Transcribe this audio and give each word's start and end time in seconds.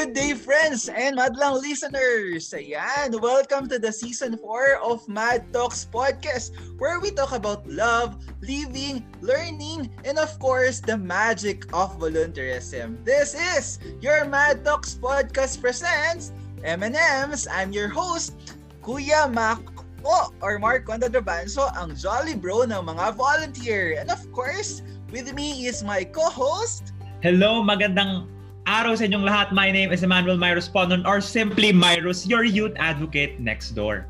Good 0.00 0.16
day, 0.16 0.32
friends 0.32 0.88
and 0.88 1.20
madlang 1.20 1.60
listeners! 1.60 2.48
Ayan, 2.56 3.20
welcome 3.20 3.68
to 3.68 3.76
the 3.76 3.92
season 3.92 4.40
4 4.40 4.80
of 4.80 5.04
Mad 5.12 5.44
Talks 5.52 5.84
Podcast 5.84 6.56
where 6.80 6.96
we 7.04 7.12
talk 7.12 7.36
about 7.36 7.68
love, 7.68 8.16
living, 8.40 9.04
learning, 9.20 9.92
and 10.08 10.16
of 10.16 10.32
course, 10.40 10.80
the 10.80 10.96
magic 10.96 11.68
of 11.76 12.00
volunteerism. 12.00 12.96
This 13.04 13.36
is 13.36 13.76
your 14.00 14.24
Mad 14.24 14.64
Talks 14.64 14.96
Podcast 14.96 15.60
presents 15.60 16.32
M&M's. 16.64 17.44
I'm 17.52 17.68
your 17.68 17.92
host, 17.92 18.56
Kuya 18.80 19.28
Mako 19.28 20.32
or 20.40 20.56
Mark 20.56 20.88
Condadrabanso, 20.88 21.68
ang 21.76 21.92
jolly 21.92 22.40
bro 22.40 22.64
ng 22.64 22.88
mga 22.88 23.20
volunteer. 23.20 24.00
And 24.00 24.08
of 24.08 24.24
course, 24.32 24.80
with 25.12 25.28
me 25.36 25.68
is 25.68 25.84
my 25.84 26.08
co-host, 26.08 26.96
Hello, 27.20 27.60
magandang 27.60 28.39
araw 28.66 28.96
sa 28.96 29.04
inyong 29.08 29.24
lahat. 29.24 29.52
My 29.52 29.70
name 29.70 29.92
is 29.92 30.02
Emmanuel 30.02 30.36
Myros 30.36 30.68
Ponon 30.68 31.06
or 31.06 31.20
simply 31.20 31.72
Myros, 31.72 32.28
your 32.28 32.44
youth 32.44 32.74
advocate 32.76 33.40
next 33.40 33.72
door. 33.72 34.06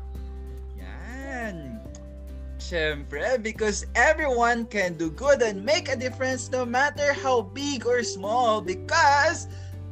Yan. 0.75 1.79
Siyempre, 2.59 3.39
because 3.39 3.85
everyone 3.95 4.67
can 4.67 4.95
do 4.99 5.11
good 5.11 5.41
and 5.41 5.63
make 5.63 5.87
a 5.87 5.95
difference 5.95 6.51
no 6.51 6.65
matter 6.65 7.13
how 7.13 7.41
big 7.41 7.87
or 7.87 8.03
small 8.03 8.59
because 8.59 9.47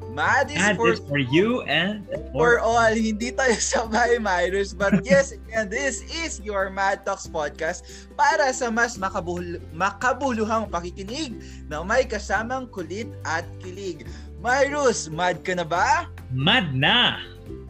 Mad 0.10 0.50
is, 0.50 0.58
And 0.58 0.78
for, 0.78 0.90
is 0.90 1.00
for 1.06 1.22
you 1.22 1.62
and 1.64 2.08
for 2.34 2.58
all. 2.60 2.90
Hindi 2.98 3.30
tayo 3.30 3.54
sabay, 3.62 4.18
Myros. 4.18 4.74
But 4.74 5.02
yes, 5.06 5.38
again, 5.38 5.70
this 5.70 6.02
is 6.10 6.42
your 6.42 6.74
Mad 6.74 7.06
Talks 7.06 7.30
podcast 7.30 7.86
para 8.18 8.50
sa 8.50 8.74
mas 8.74 8.98
makabul 8.98 9.62
makabuluhang 9.70 10.66
pakikinig 10.74 11.38
na 11.70 11.86
may 11.86 12.10
kasamang 12.10 12.66
kulit 12.74 13.06
at 13.22 13.46
kilig. 13.62 14.10
Myros, 14.40 15.12
mad 15.12 15.44
ka 15.44 15.52
na 15.52 15.68
ba? 15.68 16.08
Mad 16.32 16.72
na! 16.72 17.20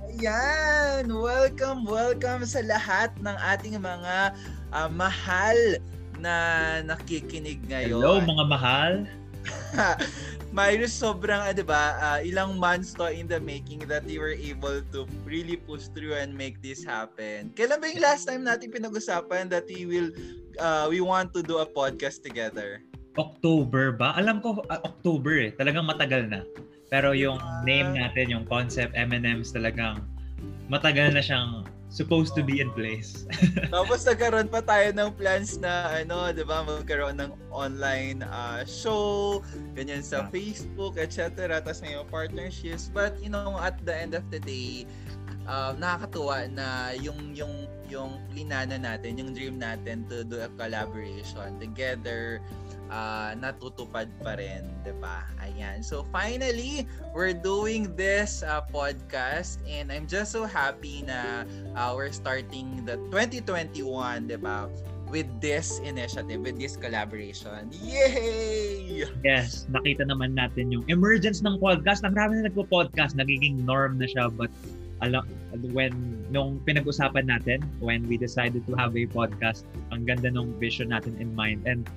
Ayan! 0.05 1.09
Welcome, 1.09 1.81
welcome 1.81 2.45
sa 2.45 2.61
lahat 2.61 3.09
ng 3.25 3.33
ating 3.41 3.81
mga 3.81 4.37
ah, 4.69 4.89
mahal 4.93 5.57
na 6.21 6.35
nakikinig 6.85 7.57
ngayon. 7.65 7.97
Hello 7.97 8.21
mga 8.21 8.45
mahal. 8.45 8.93
Myros, 10.53 10.93
sobrang, 10.93 11.41
ah, 11.41 11.49
di 11.57 11.65
ba, 11.65 11.97
ah, 11.97 12.19
ilang 12.21 12.61
months 12.61 12.93
to 12.93 13.09
in 13.09 13.25
the 13.25 13.41
making 13.41 13.81
that 13.89 14.05
you 14.05 14.21
were 14.21 14.37
able 14.37 14.85
to 14.93 15.09
really 15.25 15.57
push 15.57 15.89
through 15.89 16.13
and 16.13 16.37
make 16.37 16.61
this 16.61 16.85
happen. 16.85 17.49
Kailan 17.57 17.81
ba 17.81 17.89
yung 17.89 18.05
last 18.05 18.29
time 18.29 18.45
natin 18.45 18.69
pinag-usapan 18.69 19.49
that 19.49 19.65
we 19.65 19.89
will, 19.89 20.13
uh, 20.61 20.85
we 20.85 21.01
want 21.01 21.33
to 21.33 21.41
do 21.41 21.57
a 21.57 21.65
podcast 21.65 22.21
together? 22.21 22.85
October 23.19 23.91
ba? 23.91 24.15
Alam 24.15 24.39
ko 24.39 24.63
ah, 24.71 24.79
October 24.87 25.35
eh. 25.43 25.51
Talagang 25.51 25.83
matagal 25.83 26.31
na. 26.31 26.41
Pero 26.89 27.13
yung 27.13 27.37
name 27.67 27.93
natin, 27.93 28.31
yung 28.33 28.45
concept 28.49 28.95
M&M's 28.97 29.53
talagang 29.53 30.01
matagal 30.71 31.13
na 31.13 31.21
siyang 31.21 31.67
supposed 31.89 32.37
to 32.37 32.45
be 32.45 32.61
in 32.61 32.69
place. 32.77 33.25
Tapos 33.73 34.05
nagkaroon 34.05 34.47
pa 34.47 34.61
tayo 34.61 34.93
ng 34.93 35.09
plans 35.17 35.57
na 35.57 35.89
ano, 36.01 36.29
'di 36.29 36.45
ba, 36.45 36.61
magkaroon 36.61 37.17
ng 37.17 37.33
online 37.49 38.21
uh, 38.29 38.61
show, 38.63 39.41
ganyan 39.73 40.05
sa. 40.05 40.29
Facebook, 40.29 41.01
etc. 41.01 41.49
Tapos 41.59 41.81
may 41.81 41.97
partnerships. 42.07 42.93
But 42.93 43.17
you 43.19 43.33
know, 43.33 43.57
at 43.57 43.81
the 43.81 43.93
end 43.93 44.13
of 44.13 44.23
the 44.29 44.37
day, 44.37 44.85
um, 45.49 45.81
nakakatuwa 45.81 46.45
na 46.53 46.93
yung 47.01 47.33
yung 47.33 47.65
yung 47.89 48.21
linana 48.37 48.77
natin, 48.77 49.17
yung 49.17 49.33
dream 49.33 49.57
natin 49.57 50.05
to 50.13 50.21
do 50.21 50.37
a 50.45 50.49
collaboration 50.61 51.57
together 51.57 52.37
uh, 52.89 53.31
natutupad 53.37 54.09
pa 54.19 54.35
rin, 54.35 54.67
'di 54.83 54.93
ba? 54.99 55.25
Ayan. 55.39 55.85
So 55.85 56.05
finally, 56.11 56.85
we're 57.13 57.37
doing 57.37 57.93
this 57.95 58.41
uh, 58.43 58.65
podcast 58.69 59.61
and 59.69 59.93
I'm 59.93 60.09
just 60.09 60.33
so 60.33 60.43
happy 60.43 61.05
na 61.05 61.45
uh, 61.77 61.93
we're 61.95 62.13
starting 62.13 62.83
the 62.83 62.99
2021, 63.13 64.27
'di 64.27 64.37
ba? 64.41 64.67
With 65.09 65.25
this 65.41 65.81
initiative, 65.81 66.45
with 66.45 66.61
this 66.61 66.77
collaboration. 66.77 67.73
Yay! 67.81 69.09
yes, 69.25 69.65
nakita 69.73 70.05
naman 70.05 70.37
natin 70.37 70.69
yung 70.69 70.85
emergence 70.85 71.41
ng 71.41 71.57
podcast. 71.57 72.05
Ang 72.05 72.13
marami 72.13 72.37
na 72.37 72.53
nagpo-podcast, 72.53 73.17
nagiging 73.17 73.65
norm 73.65 73.97
na 73.97 74.05
siya. 74.05 74.29
But 74.29 74.53
alam, 75.01 75.25
when, 75.73 75.93
nung 76.29 76.59
pinag-usapan 76.61 77.25
natin, 77.25 77.65
when 77.81 78.05
we 78.05 78.21
decided 78.21 78.61
to 78.69 78.77
have 78.77 78.93
a 78.93 79.09
podcast, 79.09 79.65
ang 79.89 80.05
ganda 80.05 80.29
nung 80.29 80.53
vision 80.61 80.93
natin 80.93 81.17
in 81.17 81.33
mind. 81.33 81.65
And 81.65 81.89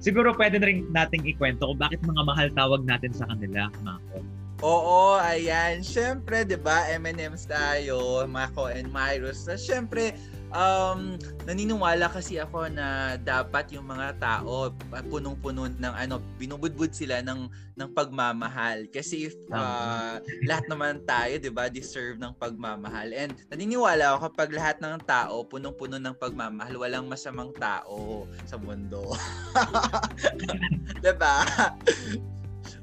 siguro 0.00 0.32
pwede 0.34 0.58
na 0.58 0.66
rin 0.66 0.88
nating 0.90 1.28
ikwento 1.28 1.68
kung 1.68 1.78
bakit 1.78 2.00
mga 2.02 2.22
mahal 2.24 2.48
tawag 2.56 2.82
natin 2.88 3.12
sa 3.14 3.28
kanila, 3.28 3.68
Mako. 3.84 4.24
Oo, 4.60 5.16
ayan. 5.16 5.80
Siyempre, 5.80 6.44
'di 6.44 6.60
ba, 6.60 6.84
M&M's 6.92 7.48
tayo, 7.48 8.24
Mako 8.28 8.68
and 8.68 8.92
Myros. 8.92 9.48
So, 9.48 9.56
siyempre, 9.56 10.12
um, 10.54 11.16
naniniwala 11.46 12.10
kasi 12.10 12.38
ako 12.38 12.70
na 12.70 13.16
dapat 13.18 13.70
yung 13.74 13.86
mga 13.86 14.18
tao 14.18 14.70
uh, 14.70 15.04
punong-puno 15.06 15.70
ng 15.70 15.94
ano, 15.94 16.22
binubudbud 16.38 16.92
sila 16.94 17.22
ng 17.22 17.50
ng 17.78 17.88
pagmamahal. 17.96 18.86
Kasi 18.92 19.30
if 19.30 19.34
uh, 19.54 20.20
lahat 20.44 20.64
naman 20.68 21.02
tayo, 21.06 21.38
'di 21.40 21.50
ba, 21.50 21.70
deserve 21.72 22.20
ng 22.20 22.34
pagmamahal. 22.36 23.10
And 23.14 23.32
naniniwala 23.48 24.14
ako 24.14 24.30
kapag 24.30 24.50
lahat 24.54 24.76
ng 24.82 25.00
tao 25.06 25.46
punong-puno 25.46 25.96
ng 25.96 26.16
pagmamahal, 26.18 26.74
walang 26.76 27.06
masamang 27.08 27.54
tao 27.56 28.26
sa 28.44 28.60
mundo. 28.60 29.14
'Di 31.02 31.12
ba? 31.16 31.46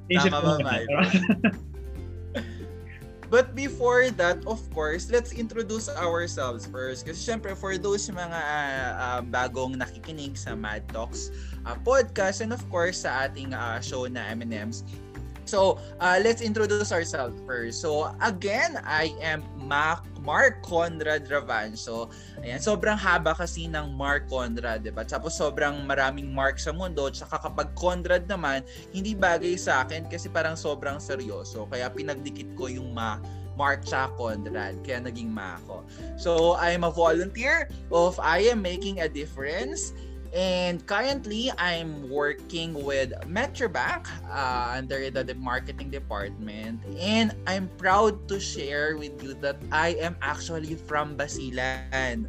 Tama 0.07 0.57
ba. 0.63 0.75
But 3.27 3.55
before 3.55 4.07
that, 4.15 4.39
of 4.47 4.63
course, 4.71 5.11
let's 5.11 5.35
introduce 5.35 5.91
ourselves 5.91 6.63
first. 6.63 7.03
Kasi 7.03 7.19
syempre, 7.19 7.59
for 7.59 7.75
those 7.75 8.07
mga 8.07 8.41
uh, 8.95 9.21
bagong 9.27 9.75
nakikinig 9.75 10.39
sa 10.39 10.55
Mad 10.55 10.87
Talks 10.95 11.31
uh, 11.67 11.75
podcast 11.83 12.39
and 12.39 12.55
of 12.55 12.63
course 12.71 13.03
sa 13.03 13.27
ating 13.27 13.51
uh, 13.51 13.83
show 13.83 14.07
na 14.07 14.31
M&M's. 14.31 14.87
So, 15.47 15.79
uh, 16.03 16.19
let's 16.21 16.43
introduce 16.43 16.91
ourselves 16.91 17.39
first. 17.47 17.79
So, 17.79 18.11
again, 18.19 18.77
I 18.83 19.15
am 19.23 19.47
Mac 19.55 20.03
Mark 20.27 20.59
Conrad 20.59 21.23
Ravanso. 21.31 22.11
Ayan, 22.43 22.59
sobrang 22.59 22.99
haba 22.99 23.31
kasi 23.31 23.71
ng 23.71 23.95
Mark 23.95 24.27
Conrad, 24.27 24.83
'di 24.83 24.91
ba? 24.91 25.07
Tapos 25.07 25.39
sobrang 25.39 25.87
maraming 25.87 26.35
Mark 26.35 26.59
sa 26.59 26.75
mundo, 26.75 27.07
tsaka 27.07 27.39
kapag 27.47 27.71
Conrad 27.79 28.27
naman, 28.27 28.59
hindi 28.91 29.15
bagay 29.15 29.55
sa 29.55 29.87
akin 29.87 30.11
kasi 30.11 30.27
parang 30.27 30.59
sobrang 30.59 30.99
seryoso. 30.99 31.63
Kaya 31.71 31.87
pinagdikit 31.87 32.59
ko 32.59 32.67
yung 32.67 32.91
ma 32.91 33.23
Mark 33.55 33.87
tsaka 33.87 34.13
Conrad, 34.19 34.83
kaya 34.83 34.99
naging 35.01 35.31
ma 35.31 35.57
ako. 35.63 35.87
So, 36.19 36.59
I'm 36.59 36.83
a 36.83 36.91
volunteer 36.91 37.71
of 37.89 38.19
I 38.19 38.51
Am 38.51 38.61
Making 38.61 39.01
a 39.01 39.09
Difference. 39.09 39.95
And 40.35 40.85
currently, 40.85 41.51
I'm 41.57 42.09
working 42.09 42.73
with 42.73 43.13
Metrobank 43.25 44.07
uh, 44.27 44.75
under 44.75 45.09
the, 45.09 45.23
the 45.23 45.35
marketing 45.35 45.89
department. 45.89 46.83
And 46.99 47.33
I'm 47.47 47.71
proud 47.77 48.27
to 48.27 48.39
share 48.39 48.97
with 48.97 49.21
you 49.23 49.33
that 49.41 49.57
I 49.71 49.95
am 49.99 50.15
actually 50.21 50.75
from 50.75 51.17
Basilan. 51.17 52.27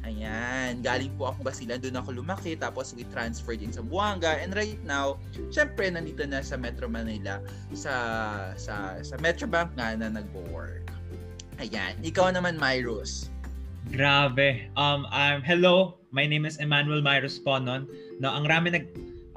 Ayan, 0.00 0.80
galing 0.80 1.12
po 1.20 1.28
ako 1.28 1.44
Basilan, 1.52 1.76
doon 1.84 2.00
ako 2.00 2.24
lumaki, 2.24 2.56
tapos 2.56 2.96
we 2.96 3.04
transferred 3.12 3.60
din 3.60 3.68
sa 3.68 3.84
Buanga. 3.84 4.40
And 4.40 4.56
right 4.56 4.80
now, 4.80 5.20
syempre, 5.52 5.92
nandito 5.92 6.24
na 6.24 6.40
sa 6.40 6.56
Metro 6.56 6.88
Manila, 6.88 7.44
sa, 7.76 8.56
sa, 8.56 8.96
sa 9.04 9.14
Metrobank 9.20 9.76
nga 9.76 9.92
na 9.92 10.08
nagwo-work. 10.08 10.88
Ayan, 11.60 12.00
ikaw 12.00 12.32
naman, 12.32 12.56
Myros. 12.56 13.28
Grabe. 13.92 14.72
Um, 14.72 15.04
um, 15.12 15.44
hello, 15.44 15.99
my 16.10 16.26
name 16.26 16.46
is 16.46 16.58
Emmanuel 16.58 17.02
Myros 17.02 17.38
Ponon. 17.38 17.86
No, 18.18 18.30
ang 18.30 18.46
rami 18.46 18.74
nag 18.74 18.86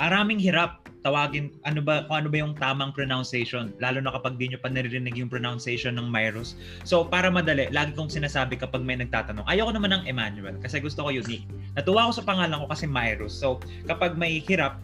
ang 0.01 0.09
raming 0.09 0.41
hirap 0.41 0.89
tawagin 1.05 1.53
ano 1.69 1.83
ba 1.83 2.07
kung 2.09 2.25
ano 2.25 2.27
ba 2.31 2.37
yung 2.41 2.55
tamang 2.57 2.95
pronunciation 2.95 3.75
lalo 3.77 4.01
na 4.01 4.09
kapag 4.09 4.39
di 4.39 4.49
nyo 4.49 4.57
pa 4.57 4.71
naririnig 4.71 5.13
yung 5.13 5.29
pronunciation 5.29 5.93
ng 5.99 6.09
Myros. 6.09 6.57
So 6.81 7.05
para 7.05 7.29
madali, 7.29 7.69
lagi 7.69 7.93
kong 7.93 8.09
sinasabi 8.09 8.57
kapag 8.57 8.81
may 8.81 8.97
nagtatanong, 8.97 9.45
ayoko 9.45 9.71
naman 9.75 9.93
ng 9.93 10.03
Emmanuel 10.09 10.57
kasi 10.59 10.81
gusto 10.81 11.05
ko 11.05 11.09
unique. 11.13 11.45
Natuwa 11.77 12.09
ko 12.09 12.11
sa 12.17 12.25
pangalan 12.25 12.57
ko 12.57 12.67
kasi 12.71 12.89
Myros. 12.89 13.37
So 13.37 13.61
kapag 13.85 14.17
may 14.17 14.41
hirap, 14.41 14.81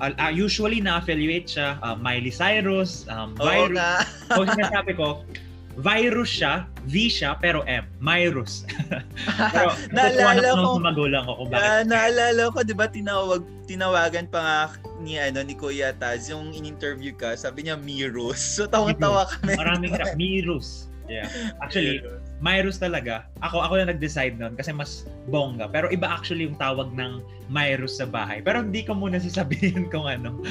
uh, 0.00 0.32
usually 0.32 0.80
na-affiliate 0.80 1.52
siya 1.52 1.76
uh, 1.84 1.98
Miley 1.98 2.32
Cyrus, 2.32 3.04
um, 3.12 3.36
Virus. 3.36 3.76
nga. 3.76 3.92
So 4.32 4.48
sinasabi 4.48 4.96
ko, 4.96 5.20
virus 5.76 6.40
siya, 6.40 6.64
V 6.86 7.10
siya, 7.10 7.34
pero 7.36 7.66
M, 7.66 7.82
Myrus. 7.98 8.62
pero 9.54 9.74
Naalala 9.90 10.54
ko- 10.54 10.78
sa 10.78 10.86
magulang 10.86 11.22
ko 11.26 11.32
kung 11.42 11.48
bakit. 11.50 11.66
Ah, 11.66 11.82
naalala 11.82 12.42
ko, 12.54 12.58
'di 12.62 12.74
ba, 12.78 12.86
tinawag 12.86 13.42
tinawagan 13.66 14.30
pa 14.30 14.38
nga 14.40 14.58
ni 15.02 15.18
ano 15.18 15.42
ni 15.42 15.58
Kuya 15.58 15.92
Taz 15.98 16.30
yung 16.30 16.54
in-interview 16.54 17.10
ka, 17.12 17.34
sabi 17.34 17.66
niya 17.66 17.74
Mirus. 17.74 18.38
So 18.38 18.70
tawang-tawa 18.70 19.26
kami. 19.28 19.58
Maraming 19.58 19.92
hirap. 19.98 20.14
Mirus. 20.14 20.86
Yeah. 21.06 21.30
Actually, 21.62 22.02
Myrus 22.42 22.82
talaga. 22.82 23.30
Ako 23.38 23.62
ako 23.62 23.78
na 23.78 23.94
nag-decide 23.94 24.34
noon 24.34 24.58
kasi 24.58 24.74
mas 24.74 25.06
bongga. 25.30 25.70
Pero 25.70 25.86
iba 25.94 26.10
actually 26.10 26.50
yung 26.50 26.58
tawag 26.58 26.90
ng 26.94 27.22
Myrus 27.46 28.02
sa 28.02 28.10
bahay. 28.10 28.42
Pero 28.42 28.58
hindi 28.62 28.82
ko 28.82 28.94
muna 28.98 29.22
sasabihin 29.22 29.86
kung 29.94 30.06
ano. 30.10 30.42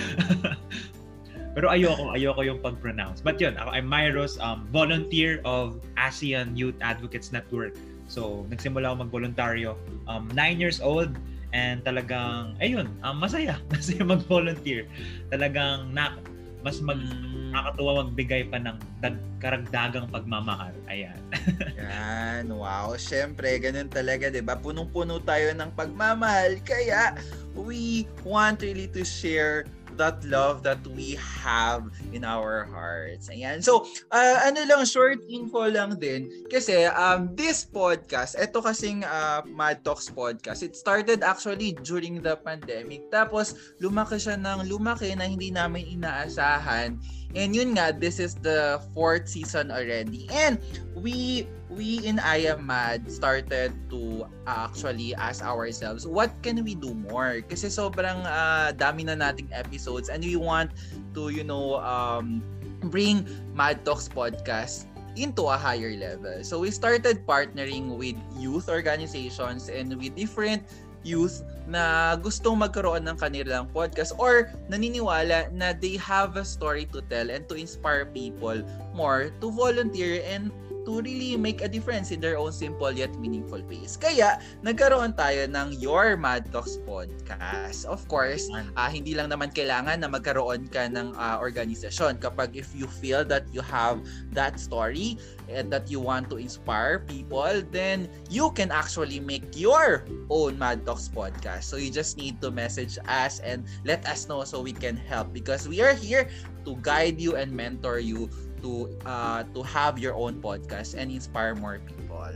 Pero 1.56 1.72
ayoko, 1.72 2.12
ayoko 2.12 2.44
yung 2.44 2.60
pag-pronounce. 2.60 3.24
But 3.24 3.40
yun, 3.40 3.56
ako, 3.56 3.72
I'm 3.72 3.88
Myros, 3.88 4.36
um, 4.44 4.68
volunteer 4.76 5.40
of 5.48 5.80
ASEAN 5.96 6.60
Youth 6.60 6.76
Advocates 6.84 7.32
Network. 7.32 7.80
So, 8.12 8.44
nagsimula 8.52 8.92
ako 8.92 9.08
mag-voluntaryo. 9.08 9.80
Um, 10.06 10.28
nine 10.36 10.60
years 10.60 10.84
old, 10.84 11.16
and 11.56 11.80
talagang, 11.88 12.60
ayun, 12.60 12.92
um, 13.02 13.24
masaya. 13.24 13.56
Masaya 13.72 14.04
mag-volunteer. 14.04 14.86
Talagang 15.32 15.96
na, 15.96 16.20
mas 16.60 16.84
mag, 16.84 17.00
Mm. 17.00 17.56
nakakatuwa 17.56 18.04
magbigay 18.04 18.52
pa 18.52 18.60
ng 18.60 18.76
dag, 19.00 19.16
karagdagang 19.40 20.12
pagmamahal. 20.12 20.76
Ayan. 20.92 21.16
Yan, 21.80 22.52
wow. 22.52 22.92
Siyempre, 23.00 23.56
ganun 23.64 23.88
talaga, 23.88 24.28
di 24.28 24.44
ba? 24.44 24.60
Punong-puno 24.60 25.24
tayo 25.24 25.56
ng 25.56 25.72
pagmamahal. 25.72 26.60
Kaya, 26.68 27.16
we 27.56 28.04
want 28.28 28.60
really 28.60 28.92
to 28.92 29.08
share 29.08 29.64
that 29.98 30.24
love 30.28 30.64
that 30.64 30.80
we 30.96 31.18
have 31.20 31.88
in 32.12 32.24
our 32.24 32.68
hearts. 32.70 33.28
Ayan. 33.30 33.64
So, 33.64 33.88
uh, 34.12 34.38
ano 34.46 34.64
lang, 34.68 34.86
short 34.86 35.20
info 35.28 35.68
lang 35.72 35.98
din. 36.00 36.30
Kasi, 36.48 36.88
um, 36.92 37.34
this 37.34 37.66
podcast, 37.66 38.36
ito 38.40 38.62
kasing 38.62 39.04
uh, 39.08 39.42
Mad 39.48 39.84
Talks 39.84 40.12
podcast, 40.12 40.64
it 40.64 40.76
started 40.76 41.24
actually 41.24 41.74
during 41.84 42.22
the 42.22 42.36
pandemic. 42.40 43.08
Tapos, 43.12 43.56
lumaki 43.80 44.20
siya 44.22 44.40
ng 44.40 44.68
lumaki 44.70 45.16
na 45.16 45.26
hindi 45.28 45.50
namin 45.50 46.00
inaasahan. 46.00 47.00
And 47.36 47.52
yun 47.52 47.76
nga, 47.76 47.92
this 47.92 48.20
is 48.20 48.40
the 48.40 48.80
fourth 48.96 49.28
season 49.28 49.68
already. 49.68 50.28
And 50.32 50.56
we 50.96 51.48
we 51.76 52.00
in 52.08 52.18
I 52.24 52.48
Am 52.48 52.66
Mad 52.66 53.12
started 53.12 53.76
to 53.92 54.26
actually 54.48 55.14
ask 55.16 55.44
ourselves, 55.44 56.08
what 56.08 56.32
can 56.42 56.64
we 56.64 56.74
do 56.74 56.96
more? 56.96 57.44
Kasi 57.44 57.68
sobrang 57.68 58.24
uh, 58.24 58.72
dami 58.74 59.06
na 59.06 59.20
nating 59.20 59.52
episodes 59.52 60.08
and 60.08 60.24
we 60.24 60.40
want 60.40 60.72
to, 61.14 61.30
you 61.30 61.44
know, 61.44 61.84
um, 61.84 62.40
bring 62.88 63.28
Mad 63.54 63.84
Talks 63.84 64.08
podcast 64.08 64.88
into 65.20 65.48
a 65.48 65.58
higher 65.60 65.96
level. 65.96 66.44
So 66.44 66.60
we 66.64 66.72
started 66.72 67.28
partnering 67.28 68.00
with 68.00 68.16
youth 68.40 68.68
organizations 68.72 69.68
and 69.68 69.96
with 70.00 70.16
different 70.16 70.64
youth 71.06 71.46
na 71.70 72.18
gustong 72.18 72.58
magkaroon 72.58 73.06
ng 73.06 73.14
kanilang 73.14 73.70
podcast 73.70 74.12
or 74.18 74.50
naniniwala 74.74 75.54
na 75.54 75.72
they 75.78 76.02
have 76.02 76.34
a 76.34 76.44
story 76.44 76.90
to 76.90 77.00
tell 77.14 77.30
and 77.30 77.46
to 77.46 77.54
inspire 77.54 78.10
people 78.10 78.58
more 78.98 79.30
to 79.38 79.54
volunteer 79.54 80.26
and 80.26 80.50
to 80.86 81.02
really 81.02 81.36
make 81.36 81.62
a 81.62 81.70
difference 81.70 82.14
in 82.14 82.22
their 82.22 82.38
own 82.38 82.54
simple 82.54 82.94
yet 82.94 83.12
meaningful 83.18 83.62
ways. 83.66 83.98
Kaya, 83.98 84.40
nagkaroon 84.62 85.18
tayo 85.18 85.50
ng 85.50 85.76
Your 85.82 86.16
Mad 86.16 86.48
Talks 86.54 86.78
podcast. 86.86 87.84
Of 87.90 88.06
course, 88.08 88.48
uh, 88.54 88.90
hindi 88.90 89.18
lang 89.18 89.34
naman 89.34 89.52
kailangan 89.52 90.06
na 90.06 90.08
magkaroon 90.08 90.70
ka 90.70 90.86
ng 90.88 91.18
uh, 91.18 91.38
organisasyon. 91.42 92.22
Kapag 92.22 92.54
if 92.54 92.70
you 92.78 92.86
feel 92.86 93.26
that 93.26 93.50
you 93.50 93.66
have 93.66 94.00
that 94.32 94.62
story 94.62 95.18
and 95.50 95.74
that 95.74 95.90
you 95.90 95.98
want 95.98 96.30
to 96.30 96.38
inspire 96.38 97.02
people, 97.02 97.66
then 97.74 98.06
you 98.30 98.54
can 98.54 98.70
actually 98.70 99.20
make 99.20 99.46
your 99.58 100.06
own 100.30 100.58
Mad 100.62 100.86
Talks 100.86 101.10
podcast. 101.10 101.66
So 101.66 101.82
you 101.82 101.90
just 101.90 102.18
need 102.18 102.40
to 102.46 102.54
message 102.54 103.02
us 103.10 103.42
and 103.42 103.66
let 103.84 104.06
us 104.06 104.30
know 104.30 104.46
so 104.46 104.62
we 104.62 104.74
can 104.74 104.96
help 104.96 105.34
because 105.34 105.68
we 105.68 105.82
are 105.82 105.98
here 105.98 106.30
to 106.66 106.78
guide 106.82 107.22
you 107.22 107.38
and 107.38 107.54
mentor 107.54 108.02
you 108.02 108.30
to 108.62 108.92
uh 109.08 109.44
to 109.56 109.64
have 109.64 109.98
your 110.00 110.14
own 110.16 110.40
podcast 110.40 110.96
and 110.96 111.12
inspire 111.12 111.56
more 111.56 111.80
people. 111.84 112.36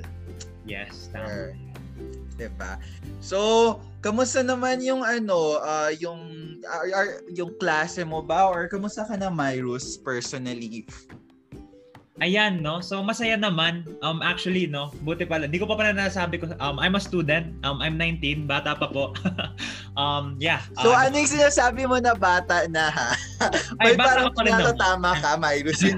Yes, 0.65 1.09
tama. 1.13 1.27
Sure. 1.27 1.49
Diba? 2.39 2.79
So, 3.19 3.39
kamusta 3.99 4.39
naman 4.39 4.79
yung 4.79 5.03
ano, 5.03 5.59
uh, 5.59 5.91
yung 5.99 6.19
uh, 6.63 7.19
yung 7.35 7.51
klase 7.59 8.07
mo 8.07 8.23
ba 8.23 8.47
or 8.47 8.71
kamusta 8.71 9.03
ka 9.03 9.19
na 9.19 9.27
Myrus 9.27 9.99
personally? 9.99 10.87
Ayan, 12.19 12.59
no? 12.59 12.83
So, 12.83 12.99
masaya 12.99 13.39
naman. 13.39 13.87
Um, 14.03 14.19
actually, 14.19 14.67
no? 14.67 14.91
Buti 15.07 15.23
pala. 15.23 15.47
Hindi 15.47 15.63
ko 15.63 15.67
pa 15.71 15.79
pala 15.79 15.95
nasabi 15.95 16.35
ko. 16.39 16.51
Um, 16.59 16.75
I'm 16.75 16.99
a 16.99 17.01
student. 17.01 17.55
Um, 17.63 17.79
I'm 17.79 17.95
19. 17.95 18.43
Bata 18.43 18.75
pa 18.75 18.91
po. 18.91 19.15
um, 20.01 20.35
yeah. 20.35 20.59
So, 20.83 20.91
uh, 20.91 20.99
ano 21.07 21.15
yung 21.15 21.31
sinasabi 21.31 21.87
mo 21.87 21.95
na 22.03 22.11
bata 22.15 22.67
na 22.67 22.91
ha? 22.91 23.09
Ay, 23.79 23.95
May 23.95 23.95
bata 23.95 24.27
parang 24.27 24.35
pa 24.35 24.41
rin 24.43 24.53
naman. 24.55 24.75
tama 24.75 25.11
ka, 25.23 25.31
ba 25.39 25.49
yun? 25.55 25.97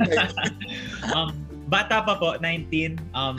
um, 1.09 1.29
bata 1.65 2.05
pa 2.05 2.13
po, 2.21 2.37
19. 2.37 3.01
Um, 3.17 3.35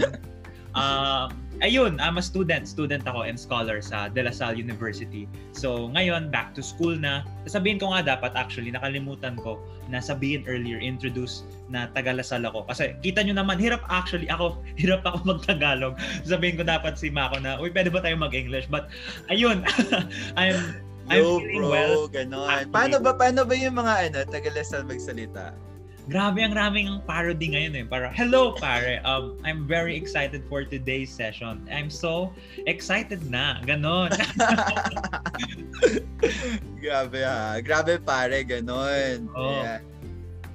uh, 0.74 1.30
ayun, 1.62 2.02
I'm 2.02 2.18
a 2.18 2.24
student. 2.24 2.66
Student 2.66 3.06
ako 3.06 3.22
and 3.24 3.38
scholar 3.38 3.78
sa 3.80 4.10
De 4.10 4.26
La 4.26 4.34
Salle 4.34 4.58
University. 4.58 5.30
So, 5.54 5.88
ngayon, 5.94 6.34
back 6.34 6.52
to 6.58 6.62
school 6.62 6.98
na. 6.98 7.22
Sabihin 7.46 7.78
ko 7.78 7.94
nga 7.94 8.02
dapat 8.02 8.34
actually, 8.34 8.74
nakalimutan 8.74 9.38
ko 9.38 9.62
na 9.86 10.02
sabihin 10.02 10.42
earlier, 10.50 10.82
introduce 10.82 11.46
na 11.70 11.88
Tagalasal 11.94 12.42
ako. 12.44 12.66
Kasi 12.66 12.98
kita 13.00 13.22
nyo 13.22 13.38
naman, 13.38 13.62
hirap 13.62 13.86
actually 13.88 14.26
ako, 14.28 14.58
hirap 14.82 15.06
ako 15.06 15.38
mag-Tagalog. 15.38 15.96
Sabihin 16.26 16.58
ko 16.58 16.66
dapat 16.66 16.98
si 16.98 17.08
Mako 17.08 17.38
na, 17.38 17.56
uy, 17.62 17.70
pwede 17.70 17.88
ba 17.88 18.02
tayo 18.02 18.18
mag-English? 18.18 18.66
But, 18.66 18.90
ayun, 19.30 19.62
I'm, 20.40 20.82
I'm 21.06 21.22
Yo, 21.22 21.38
feeling 21.38 21.62
bro, 21.62 21.70
well. 21.70 22.04
ganon. 22.10 22.46
Actually. 22.50 22.74
Paano 22.74 22.96
ba, 23.00 23.10
paano 23.14 23.40
ba 23.46 23.54
yung 23.54 23.78
mga 23.78 23.94
ano, 24.10 24.18
Tagalasal 24.26 24.82
magsalita? 24.84 25.54
Grabe 26.10 26.42
ang 26.42 26.50
raming 26.50 26.98
parody 27.06 27.54
ngayon 27.54 27.78
eh. 27.78 27.84
Para, 27.86 28.10
hello 28.10 28.58
pare, 28.58 28.98
um, 29.06 29.38
I'm 29.46 29.70
very 29.70 29.94
excited 29.94 30.42
for 30.50 30.66
today's 30.66 31.14
session. 31.14 31.62
I'm 31.70 31.90
so 31.90 32.34
excited 32.66 33.22
na. 33.30 33.62
Ganon. 33.62 34.10
Grabe 36.82 37.20
ha. 37.22 37.62
Grabe 37.62 38.02
pare, 38.02 38.42
ganon. 38.42 39.30
Oo. 39.30 39.62
Ayan. 39.62 39.91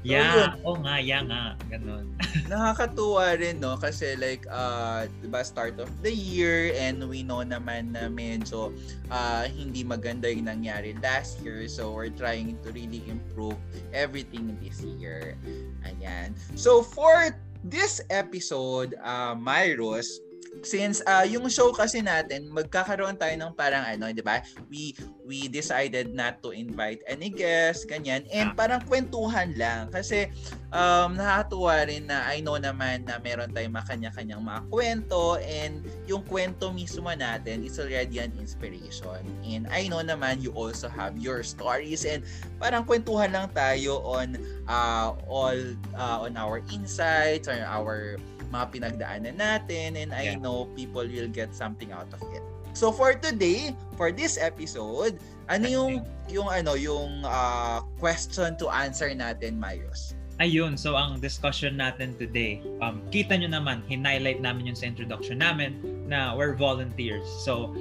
Yeah, 0.04 0.54
oo 0.66 0.78
nga, 0.84 1.02
yeah 1.02 1.24
nga. 1.24 1.56
Ganon. 1.72 2.12
Nakakatuwa 2.52 3.40
rin, 3.40 3.58
no? 3.62 3.78
Kasi 3.78 4.18
like, 4.18 4.46
uh, 4.50 5.10
diba, 5.24 5.42
start 5.46 5.80
of 5.80 5.90
the 6.02 6.12
year 6.12 6.74
and 6.78 7.02
we 7.08 7.24
know 7.24 7.42
naman 7.42 7.96
na 7.96 8.12
medyo 8.12 8.76
uh, 9.10 9.46
hindi 9.50 9.82
maganda 9.82 10.30
yung 10.30 10.52
nangyari 10.52 10.94
last 11.02 11.42
year. 11.42 11.66
So, 11.72 11.92
we're 11.92 12.14
trying 12.14 12.58
to 12.62 12.70
really 12.76 13.02
improve 13.08 13.58
everything 13.96 14.54
this 14.62 14.84
year. 14.84 15.40
Ayan. 15.88 16.36
So, 16.60 16.84
for 16.84 17.34
this 17.64 18.00
episode, 18.10 18.96
uh, 19.02 19.36
Myros, 19.36 20.22
since 20.64 21.04
uh, 21.06 21.26
yung 21.28 21.46
show 21.52 21.74
kasi 21.74 22.02
natin, 22.02 22.50
magkakaroon 22.50 23.18
tayo 23.20 23.34
ng 23.38 23.54
parang 23.54 23.84
ano, 23.84 24.10
di 24.14 24.24
ba? 24.24 24.42
We 24.72 24.96
we 25.28 25.52
decided 25.52 26.16
not 26.16 26.40
to 26.46 26.56
invite 26.56 27.04
any 27.06 27.30
guests, 27.30 27.84
ganyan. 27.84 28.26
And 28.32 28.56
parang 28.56 28.86
kwentuhan 28.88 29.58
lang. 29.60 29.92
Kasi 29.92 30.32
um, 30.72 31.20
nakakatuwa 31.20 31.76
rin 31.88 32.08
na 32.08 32.24
I 32.28 32.40
know 32.40 32.56
naman 32.56 33.06
na 33.08 33.20
meron 33.20 33.52
tayong 33.52 33.76
makanya-kanyang 33.76 34.44
mga 34.44 34.62
kwento 34.72 35.40
and 35.44 35.84
yung 36.08 36.24
kwento 36.24 36.72
mismo 36.72 37.12
natin 37.12 37.64
is 37.68 37.78
already 37.78 38.24
an 38.24 38.32
inspiration. 38.40 39.22
And 39.44 39.68
I 39.68 39.92
know 39.92 40.00
naman 40.00 40.40
you 40.40 40.56
also 40.56 40.88
have 40.88 41.20
your 41.20 41.44
stories 41.44 42.08
and 42.08 42.24
parang 42.58 42.88
kwentuhan 42.88 43.36
lang 43.36 43.52
tayo 43.52 44.00
on 44.04 44.40
uh, 44.68 45.12
all 45.28 45.60
uh, 45.96 46.18
on 46.24 46.40
our 46.40 46.64
insights 46.72 47.52
or 47.52 47.60
our 47.68 48.16
mga 48.50 48.66
pinagdaanan 48.72 49.36
natin 49.36 49.96
and 50.00 50.10
I 50.12 50.34
Yeah. 50.34 50.42
know 50.42 50.70
people 50.74 51.04
will 51.04 51.32
get 51.32 51.52
something 51.54 51.92
out 51.92 52.10
of 52.14 52.22
it. 52.34 52.44
So 52.78 52.94
for 52.94 53.18
today, 53.18 53.74
for 53.98 54.14
this 54.14 54.38
episode, 54.38 55.18
ano 55.50 55.66
yung 55.66 55.94
yung 56.30 56.46
ano 56.46 56.78
yung 56.78 57.26
uh, 57.26 57.82
question 57.98 58.54
to 58.62 58.70
answer 58.70 59.10
natin, 59.18 59.58
Mayos? 59.58 60.14
Ayun, 60.38 60.78
so 60.78 60.94
ang 60.94 61.18
discussion 61.18 61.82
natin 61.82 62.14
today, 62.22 62.62
um, 62.86 63.02
kita 63.10 63.34
nyo 63.34 63.50
naman, 63.50 63.82
hinighlight 63.90 64.38
namin 64.38 64.70
yun 64.70 64.78
sa 64.78 64.86
introduction 64.86 65.42
namin 65.42 65.82
na 66.06 66.38
we're 66.38 66.54
volunteers. 66.54 67.26
So, 67.42 67.74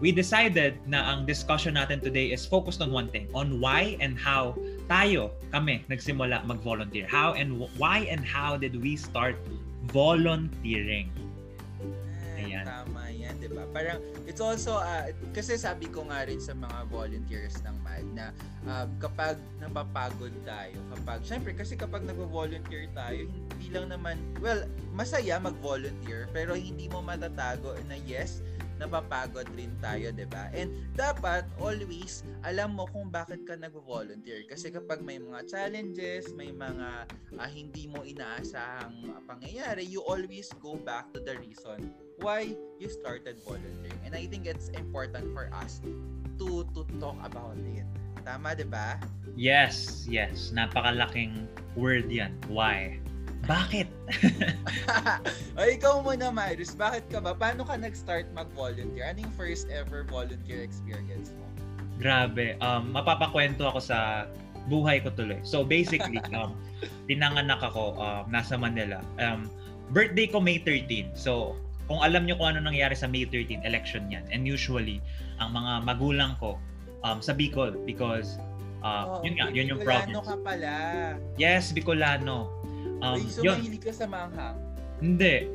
we 0.00 0.08
decided 0.08 0.80
na 0.88 1.04
ang 1.04 1.28
discussion 1.28 1.76
natin 1.76 2.00
today 2.00 2.32
is 2.32 2.48
focused 2.48 2.80
on 2.80 2.88
one 2.96 3.12
thing, 3.12 3.28
on 3.36 3.60
why 3.60 4.00
and 4.00 4.16
how 4.16 4.56
tayo, 4.88 5.36
kami, 5.52 5.84
nagsimula 5.92 6.48
mag-volunteer. 6.48 7.04
How 7.04 7.36
and 7.36 7.60
wh- 7.60 7.68
why 7.76 8.08
and 8.08 8.24
how 8.24 8.56
did 8.56 8.80
we 8.80 8.96
start 8.96 9.36
volunteering? 9.90 11.08
Ay, 12.38 12.54
Ayan. 12.54 12.64
Tama 12.64 13.10
yan, 13.10 13.34
di 13.42 13.50
ba? 13.50 13.66
Parang, 13.74 13.98
it's 14.24 14.38
also, 14.38 14.78
uh, 14.78 15.10
kasi 15.34 15.58
sabi 15.58 15.90
ko 15.90 16.06
nga 16.06 16.22
rin 16.22 16.38
sa 16.38 16.54
mga 16.54 16.86
volunteers 16.86 17.58
ng 17.66 17.76
MAD 17.82 18.06
na 18.14 18.26
uh, 18.70 18.86
kapag 19.02 19.34
napapagod 19.58 20.30
tayo, 20.46 20.78
kapag, 20.94 21.18
syempre, 21.26 21.50
kasi 21.58 21.74
kapag 21.74 22.06
nag-volunteer 22.06 22.86
tayo, 22.94 23.26
hindi 23.26 23.68
lang 23.74 23.90
naman, 23.90 24.16
well, 24.38 24.62
masaya 24.94 25.42
mag-volunteer, 25.42 26.30
pero 26.30 26.54
hindi 26.54 26.86
mo 26.86 27.02
matatago 27.02 27.74
na 27.90 27.98
yes, 28.06 28.38
napapagod 28.78 29.46
rin 29.58 29.74
tayo, 29.82 30.10
'di 30.14 30.26
ba? 30.30 30.50
And 30.54 30.72
dapat 30.94 31.46
always 31.58 32.22
alam 32.46 32.78
mo 32.78 32.86
kung 32.90 33.10
bakit 33.10 33.44
ka 33.44 33.58
nag-volunteer 33.58 34.46
kasi 34.46 34.70
kapag 34.70 35.02
may 35.02 35.18
mga 35.18 35.46
challenges, 35.50 36.30
may 36.34 36.54
mga 36.54 37.10
ah, 37.38 37.50
hindi 37.50 37.90
mo 37.90 38.06
inaasahang 38.06 39.12
ah, 39.12 39.22
pangyayari, 39.26 39.84
you 39.84 40.00
always 40.06 40.48
go 40.62 40.78
back 40.78 41.10
to 41.12 41.18
the 41.22 41.34
reason 41.38 41.90
why 42.18 42.50
you 42.78 42.88
started 42.90 43.38
volunteering. 43.46 43.98
And 44.02 44.14
I 44.14 44.26
think 44.26 44.46
it's 44.46 44.70
important 44.74 45.30
for 45.34 45.50
us 45.54 45.82
to 46.38 46.66
to 46.74 46.82
talk 46.98 47.18
about 47.22 47.58
it. 47.58 47.86
Tama, 48.26 48.54
di 48.54 48.66
ba? 48.66 48.98
Yes, 49.38 50.04
yes. 50.10 50.50
Napakalaking 50.50 51.46
word 51.78 52.10
yan. 52.10 52.34
Why? 52.50 52.98
Bakit? 53.46 53.88
o 55.58 55.60
ikaw 55.62 56.02
muna, 56.02 56.32
Maris. 56.34 56.74
Bakit 56.74 57.12
ka 57.12 57.22
ba? 57.22 57.32
Paano 57.36 57.62
ka 57.62 57.78
nag-start 57.78 58.26
mag-volunteer? 58.34 59.06
Ano 59.06 59.24
yung 59.24 59.34
first 59.38 59.70
ever 59.70 60.02
volunteer 60.08 60.64
experience 60.64 61.30
mo? 61.38 61.46
Grabe. 62.02 62.58
Um, 62.58 62.94
mapapakwento 62.94 63.66
ako 63.66 63.80
sa 63.82 64.28
buhay 64.68 65.00
ko 65.00 65.14
tuloy. 65.14 65.40
So 65.46 65.64
basically, 65.64 66.20
um, 66.38 66.54
pinanganak 67.06 67.62
ako 67.62 67.96
um, 67.96 68.24
nasa 68.28 68.58
Manila. 68.58 69.00
Um, 69.18 69.48
birthday 69.90 70.28
ko 70.28 70.42
May 70.42 70.60
13. 70.62 71.16
So 71.16 71.56
kung 71.88 72.04
alam 72.04 72.28
niyo 72.28 72.36
kung 72.36 72.52
ano 72.54 72.68
nangyari 72.68 72.92
sa 72.92 73.08
May 73.08 73.24
13, 73.24 73.64
election 73.64 74.12
yan. 74.12 74.28
And 74.28 74.44
usually, 74.44 75.00
ang 75.40 75.56
mga 75.56 75.88
magulang 75.88 76.36
ko 76.36 76.60
um, 77.02 77.24
sa 77.24 77.32
Bicol 77.32 77.72
because 77.88 78.36
uh, 78.84 79.18
oh, 79.18 79.24
yun 79.24 79.40
nga, 79.40 79.48
yun 79.50 79.72
yung 79.72 79.80
Bicolano 79.80 80.20
province. 80.20 80.28
ka 80.28 80.36
pala. 80.44 80.74
Yes, 81.40 81.72
Bicolano. 81.72 82.52
Um, 83.02 83.18
so 83.30 83.42
yun. 83.42 83.60
mahilig 83.60 83.82
ka 83.84 83.92
sa 83.94 84.06
manghang? 84.06 84.56
Hindi. 84.98 85.46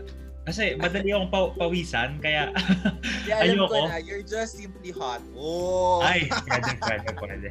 Kasi 0.43 0.75
madali 0.75 1.15
akong 1.15 1.31
pa- 1.31 1.55
pawisan, 1.55 2.19
kaya 2.19 2.51
yeah, 3.27 3.39
alam 3.39 3.63
ayoko. 3.63 3.71
ko 3.71 3.88
na, 3.88 4.00
you're 4.03 4.25
just 4.27 4.59
simply 4.59 4.91
hot. 4.91 5.23
Oh! 5.39 6.03
Ay, 6.03 6.27
pwede, 6.51 6.71
pwede, 6.83 7.09
pwede. 7.15 7.50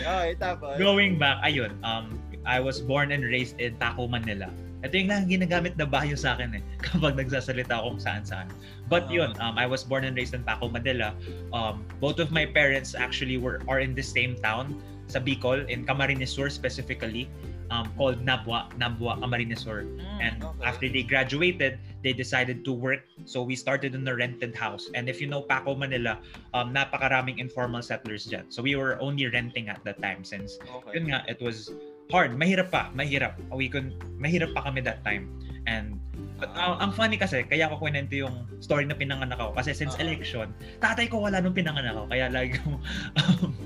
okay, 0.00 0.32
tapos? 0.40 0.80
Going 0.80 1.20
back, 1.20 1.44
ayun, 1.44 1.76
um, 1.84 2.16
I 2.48 2.56
was 2.56 2.80
born 2.80 3.12
and 3.12 3.20
raised 3.28 3.60
in 3.60 3.76
Taco, 3.76 4.08
Manila. 4.08 4.48
Ito 4.84 4.96
yung 5.00 5.08
lang 5.08 5.28
ginagamit 5.28 5.80
na 5.80 5.88
bayo 5.88 6.12
sa 6.12 6.36
akin 6.36 6.60
eh 6.60 6.62
kapag 6.88 7.16
nagsasalita 7.16 7.72
ako 7.72 7.96
kung 7.96 8.04
saan-saan. 8.04 8.48
But 8.88 9.08
uh, 9.08 9.16
yun, 9.16 9.30
um, 9.40 9.56
I 9.56 9.68
was 9.68 9.84
born 9.84 10.08
and 10.08 10.16
raised 10.16 10.32
in 10.36 10.44
Paco, 10.44 10.72
Manila. 10.72 11.16
Um, 11.52 11.84
both 12.00 12.16
of 12.20 12.32
my 12.32 12.48
parents 12.48 12.96
actually 12.96 13.40
were 13.40 13.64
are 13.68 13.80
in 13.80 13.96
the 13.96 14.04
same 14.04 14.36
town 14.40 14.76
sa 15.08 15.20
Bicol, 15.20 15.68
in 15.68 15.84
Camarines 15.84 16.32
Sur 16.32 16.48
specifically, 16.48 17.28
um, 17.70 17.92
called 17.96 18.24
Nabwa, 18.24 18.70
Nabwa 18.76 19.20
Camarines 19.20 19.64
Sur. 19.64 19.84
Mm, 19.84 20.20
and 20.20 20.36
okay. 20.44 20.64
after 20.64 20.88
they 20.88 21.02
graduated, 21.02 21.78
they 22.02 22.12
decided 22.12 22.64
to 22.64 22.72
work. 22.72 23.04
So 23.24 23.42
we 23.42 23.56
started 23.56 23.94
in 23.94 24.06
a 24.08 24.14
rented 24.14 24.54
house. 24.56 24.90
And 24.94 25.08
if 25.08 25.20
you 25.20 25.26
know 25.26 25.42
Paco, 25.42 25.74
Manila, 25.74 26.18
um, 26.52 26.74
napakaraming 26.74 27.38
informal 27.38 27.82
settlers 27.82 28.26
dyan. 28.26 28.52
So 28.52 28.62
we 28.62 28.76
were 28.76 29.00
only 29.00 29.26
renting 29.28 29.68
at 29.68 29.84
that 29.84 30.00
time 30.02 30.24
since 30.24 30.58
okay. 30.62 30.98
yun 30.98 31.10
nga, 31.10 31.24
it 31.28 31.40
was 31.40 31.72
hard. 32.10 32.36
Mahirap 32.36 32.70
pa. 32.70 32.90
Mahirap. 32.92 33.40
We 33.52 33.68
could, 33.68 33.96
mahirap 34.20 34.54
pa 34.54 34.68
kami 34.68 34.80
that 34.84 35.04
time. 35.04 35.32
And 35.64 36.00
but, 36.36 36.50
uh, 36.58 36.76
ang 36.82 36.92
funny 36.92 37.16
kasi, 37.16 37.46
kaya 37.46 37.70
ko 37.70 37.80
kwento 37.80 38.12
yung 38.12 38.44
story 38.60 38.84
na 38.84 38.92
pinanganak 38.92 39.40
ako. 39.40 39.56
Kasi 39.56 39.72
since 39.72 39.94
uh-huh. 39.96 40.04
election, 40.04 40.52
tatay 40.82 41.08
ko 41.08 41.24
wala 41.24 41.40
nung 41.40 41.56
pinanganak 41.56 41.94
ako. 41.96 42.04
Kaya 42.10 42.26
like, 42.28 42.60
um, 43.22 43.56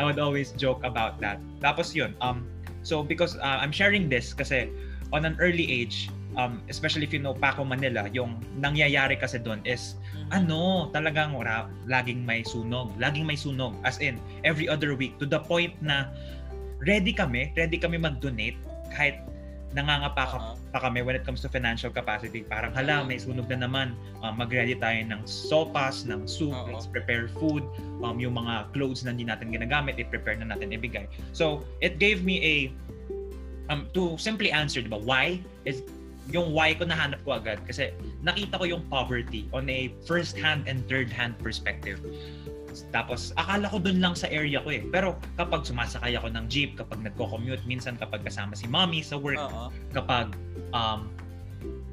I 0.00 0.02
would 0.02 0.18
always 0.18 0.50
joke 0.56 0.82
about 0.82 1.20
that. 1.22 1.38
Tapos 1.62 1.94
yun, 1.94 2.16
um, 2.18 2.48
so 2.84 3.02
because 3.02 3.34
uh, 3.40 3.58
I'm 3.58 3.72
sharing 3.72 4.06
this 4.06 4.36
kasi 4.36 4.70
on 5.10 5.24
an 5.24 5.34
early 5.40 5.66
age, 5.66 6.12
um, 6.36 6.62
especially 6.68 7.02
if 7.02 7.12
you 7.12 7.18
know 7.18 7.34
Paco 7.34 7.64
Manila, 7.64 8.06
yung 8.12 8.38
nangyayari 8.60 9.18
kasi 9.18 9.40
doon 9.40 9.64
is 9.66 9.96
ano, 10.30 10.90
talagang 10.94 11.34
wala, 11.34 11.68
laging 11.88 12.22
may 12.22 12.44
sunog. 12.44 12.94
Laging 13.00 13.26
may 13.26 13.36
sunog. 13.36 13.74
As 13.82 13.98
in, 13.98 14.20
every 14.42 14.68
other 14.68 14.94
week 14.94 15.18
to 15.18 15.26
the 15.26 15.40
point 15.40 15.74
na 15.82 16.12
ready 16.84 17.12
kami, 17.12 17.52
ready 17.56 17.80
kami 17.80 17.96
mag-donate 17.96 18.56
kahit 18.92 19.20
nangangapa 19.74 20.24
uh-huh. 20.30 20.54
pa 20.70 20.78
kami 20.78 21.02
when 21.02 21.18
it 21.18 21.26
comes 21.26 21.42
to 21.42 21.50
financial 21.50 21.90
capacity. 21.90 22.46
Parang 22.46 22.70
hala, 22.72 23.02
may 23.02 23.18
sunog 23.18 23.50
na 23.50 23.66
naman. 23.66 23.98
Um, 24.22 24.38
mag-ready 24.38 24.78
tayo 24.78 25.02
ng 25.02 25.26
sopas, 25.26 26.06
ng 26.06 26.30
soup, 26.30 26.54
uh-huh. 26.54 26.70
let's 26.70 26.86
prepare 26.86 27.26
food. 27.42 27.66
Um, 28.00 28.22
yung 28.22 28.38
mga 28.38 28.70
clothes 28.70 29.02
na 29.02 29.10
hindi 29.10 29.26
natin 29.26 29.50
ginagamit, 29.50 29.98
i-prepare 29.98 30.38
na 30.38 30.54
natin 30.54 30.70
ibigay. 30.70 31.10
So, 31.34 31.66
it 31.82 31.98
gave 31.98 32.22
me 32.22 32.38
a, 32.40 32.54
um, 33.68 33.90
to 33.98 34.14
simply 34.16 34.54
answer, 34.54 34.78
diba, 34.78 35.02
why? 35.02 35.42
Is 35.66 35.82
yung 36.32 36.56
why 36.56 36.72
ko 36.72 36.88
nahanap 36.88 37.20
ko 37.28 37.36
agad 37.36 37.60
kasi 37.68 37.92
nakita 38.24 38.56
ko 38.56 38.64
yung 38.64 38.80
poverty 38.88 39.44
on 39.52 39.68
a 39.68 39.92
first 40.08 40.40
hand 40.40 40.64
and 40.64 40.80
third 40.88 41.12
hand 41.12 41.36
perspective. 41.36 42.00
Tapos, 42.90 43.30
akala 43.38 43.70
ko 43.70 43.78
dun 43.78 44.02
lang 44.02 44.18
sa 44.18 44.26
area 44.26 44.58
ko 44.60 44.74
eh. 44.74 44.82
Pero 44.90 45.14
kapag 45.38 45.62
sumasakay 45.62 46.18
ako 46.18 46.34
ng 46.34 46.44
jeep, 46.50 46.74
kapag 46.74 47.00
nagko-commute, 47.06 47.62
minsan 47.64 47.94
kapag 47.94 48.26
kasama 48.26 48.58
si 48.58 48.66
mommy 48.66 49.00
sa 49.00 49.14
work, 49.14 49.38
uh-huh. 49.38 49.70
kapag 49.94 50.34
um, 50.74 51.08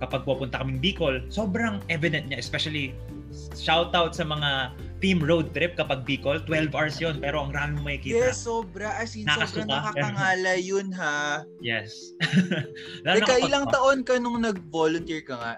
kapag 0.02 0.26
pupunta 0.26 0.60
kaming 0.60 0.82
Bicol, 0.82 1.22
sobrang 1.30 1.80
evident 1.94 2.28
niya, 2.28 2.42
especially 2.42 2.92
shout 3.56 3.94
out 3.96 4.18
sa 4.18 4.26
mga 4.26 4.74
team 5.02 5.22
road 5.22 5.54
trip 5.54 5.78
kapag 5.78 6.06
Bicol, 6.06 6.42
12 6.46 6.74
hours 6.74 6.98
yun, 7.02 7.18
pero 7.18 7.42
ang 7.42 7.54
rami 7.54 7.74
mo 7.78 7.82
makikita. 7.90 8.30
Yes, 8.30 8.46
sobra. 8.46 8.94
As 8.98 9.18
in, 9.18 9.26
Nakasuka. 9.26 9.66
sobrang 9.66 9.70
nakakangala 9.74 10.54
yun 10.62 10.88
ha. 10.94 11.46
Yes. 11.62 12.14
Teka, 13.06 13.42
ilang 13.46 13.70
taon 13.70 14.06
ka 14.06 14.22
nung 14.22 14.42
nag-volunteer 14.42 15.26
ka 15.26 15.36
nga? 15.38 15.54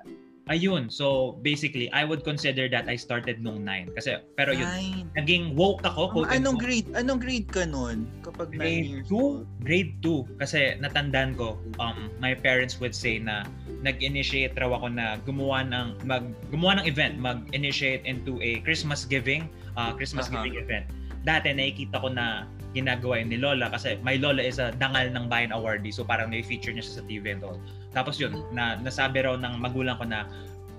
Ayun, 0.51 0.91
so 0.91 1.39
basically, 1.39 1.87
I 1.95 2.03
would 2.03 2.27
consider 2.27 2.67
that 2.67 2.91
I 2.91 2.99
started 2.99 3.39
nung 3.39 3.63
9. 3.63 3.95
Kasi, 3.95 4.19
pero 4.35 4.51
yun, 4.51 4.67
nine. 4.67 5.07
naging 5.15 5.55
woke 5.55 5.79
ako. 5.87 6.27
Um, 6.27 6.35
anong 6.35 6.59
grade? 6.59 6.91
Anong 6.91 7.23
grade 7.23 7.47
ka 7.47 7.63
nun? 7.63 8.11
Kapag 8.27 8.51
grade 8.51 9.07
2? 9.07 9.63
Grade 9.63 9.95
2. 10.03 10.43
Kasi 10.43 10.75
natandaan 10.83 11.39
ko, 11.39 11.55
um, 11.79 12.11
my 12.19 12.35
parents 12.35 12.75
would 12.83 12.91
say 12.91 13.23
na 13.23 13.47
nag-initiate 13.87 14.51
raw 14.59 14.75
ako 14.75 14.91
na 14.91 15.15
gumawa 15.23 15.63
ng, 15.63 16.03
mag, 16.03 16.27
gumawa 16.51 16.83
ng 16.83 16.91
event, 16.91 17.15
mag-initiate 17.15 18.03
into 18.03 18.35
a 18.43 18.59
Christmas 18.67 19.07
giving, 19.07 19.47
uh, 19.79 19.95
Christmas 19.95 20.27
uh-huh. 20.27 20.43
giving 20.43 20.59
event. 20.59 20.83
Dati 21.23 21.55
nakikita 21.55 22.03
ko 22.03 22.11
na 22.11 22.47
ginagawa 22.73 23.21
yun 23.21 23.29
ni 23.29 23.37
Lola 23.39 23.69
kasi 23.69 24.01
my 24.01 24.17
Lola 24.17 24.41
is 24.41 24.57
a 24.57 24.73
dangal 24.81 25.13
ng 25.13 25.29
bayan 25.29 25.53
awardee 25.53 25.93
so 25.93 26.01
parang 26.01 26.33
may-feature 26.33 26.73
niya 26.73 26.83
siya 26.83 26.95
sa 26.99 27.03
TV 27.05 27.31
and 27.31 27.45
all. 27.45 27.57
Tapos 27.93 28.17
yun, 28.17 28.33
na, 28.49 28.75
nasabi 28.81 29.21
raw 29.21 29.37
ng 29.37 29.61
magulang 29.61 29.95
ko 30.01 30.05
na 30.09 30.25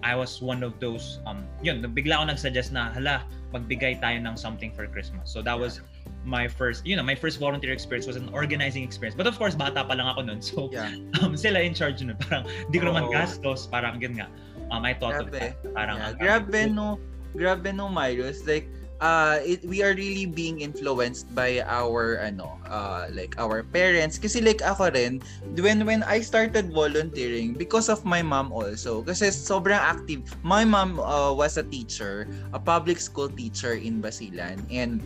I 0.05 0.13
was 0.13 0.43
one 0.45 0.61
of 0.61 0.77
those, 0.85 1.23
um, 1.25 1.49
yun, 1.65 1.81
bigla 1.81 2.21
ako 2.21 2.37
nag-suggest 2.37 2.77
na, 2.77 2.93
hala, 2.93 3.25
magbigay 3.57 4.03
tayo 4.05 4.21
ng 4.21 4.37
something 4.37 4.69
for 4.77 4.85
Christmas. 4.91 5.33
So 5.33 5.41
that 5.41 5.57
was 5.57 5.81
my 6.29 6.45
first, 6.45 6.85
you 6.85 6.93
know, 6.93 7.07
my 7.07 7.15
first 7.15 7.41
volunteer 7.41 7.73
experience 7.73 8.05
was 8.05 8.21
an 8.21 8.29
organizing 8.37 8.85
experience. 8.85 9.17
But 9.17 9.25
of 9.25 9.41
course, 9.41 9.57
bata 9.57 9.81
pa 9.81 9.95
lang 9.97 10.05
ako 10.05 10.29
nun. 10.29 10.45
So, 10.45 10.69
yeah. 10.69 10.93
um, 11.25 11.39
sila 11.41 11.65
in 11.65 11.73
charge 11.73 12.05
nun. 12.05 12.21
Parang, 12.21 12.45
di 12.69 12.77
ko 12.83 12.91
oh. 12.91 12.93
naman 12.93 13.09
gastos. 13.09 13.65
Parang, 13.65 13.97
yun 13.97 14.21
nga. 14.21 14.29
Um, 14.69 14.85
I 14.85 14.93
thought 14.93 15.17
grabe. 15.17 15.25
of 15.25 15.29
that. 15.41 15.57
Parang, 15.73 15.97
yeah. 15.97 16.13
grabe 16.21 16.69
no, 16.69 17.01
grabe 17.33 17.73
no, 17.73 17.89
Myros. 17.89 18.45
Like, 18.45 18.69
uh 19.05 19.37
it, 19.45 19.61
we 19.69 19.85
are 19.85 19.93
really 19.93 20.25
being 20.25 20.65
influenced 20.65 21.29
by 21.29 21.61
our 21.69 22.17
ano 22.25 22.57
uh 22.65 23.05
like 23.13 23.37
our 23.37 23.61
parents. 23.69 24.17
Kasi 24.17 24.41
like 24.41 24.65
ako 24.65 24.89
rin 24.97 25.21
when 25.61 25.85
when 25.85 26.01
I 26.09 26.25
started 26.25 26.73
volunteering 26.73 27.61
because 27.61 27.93
of 27.93 28.01
my 28.09 28.25
mom 28.25 28.49
also 28.49 29.05
kasi 29.05 29.29
sobrang 29.29 29.77
active. 29.79 30.25
My 30.41 30.65
mom 30.65 30.97
uh, 30.97 31.37
was 31.37 31.61
a 31.61 31.67
teacher 31.69 32.33
a 32.57 32.61
public 32.61 32.97
school 32.99 33.29
teacher 33.29 33.77
in 33.77 34.01
Basilan. 34.01 34.65
And 34.73 35.05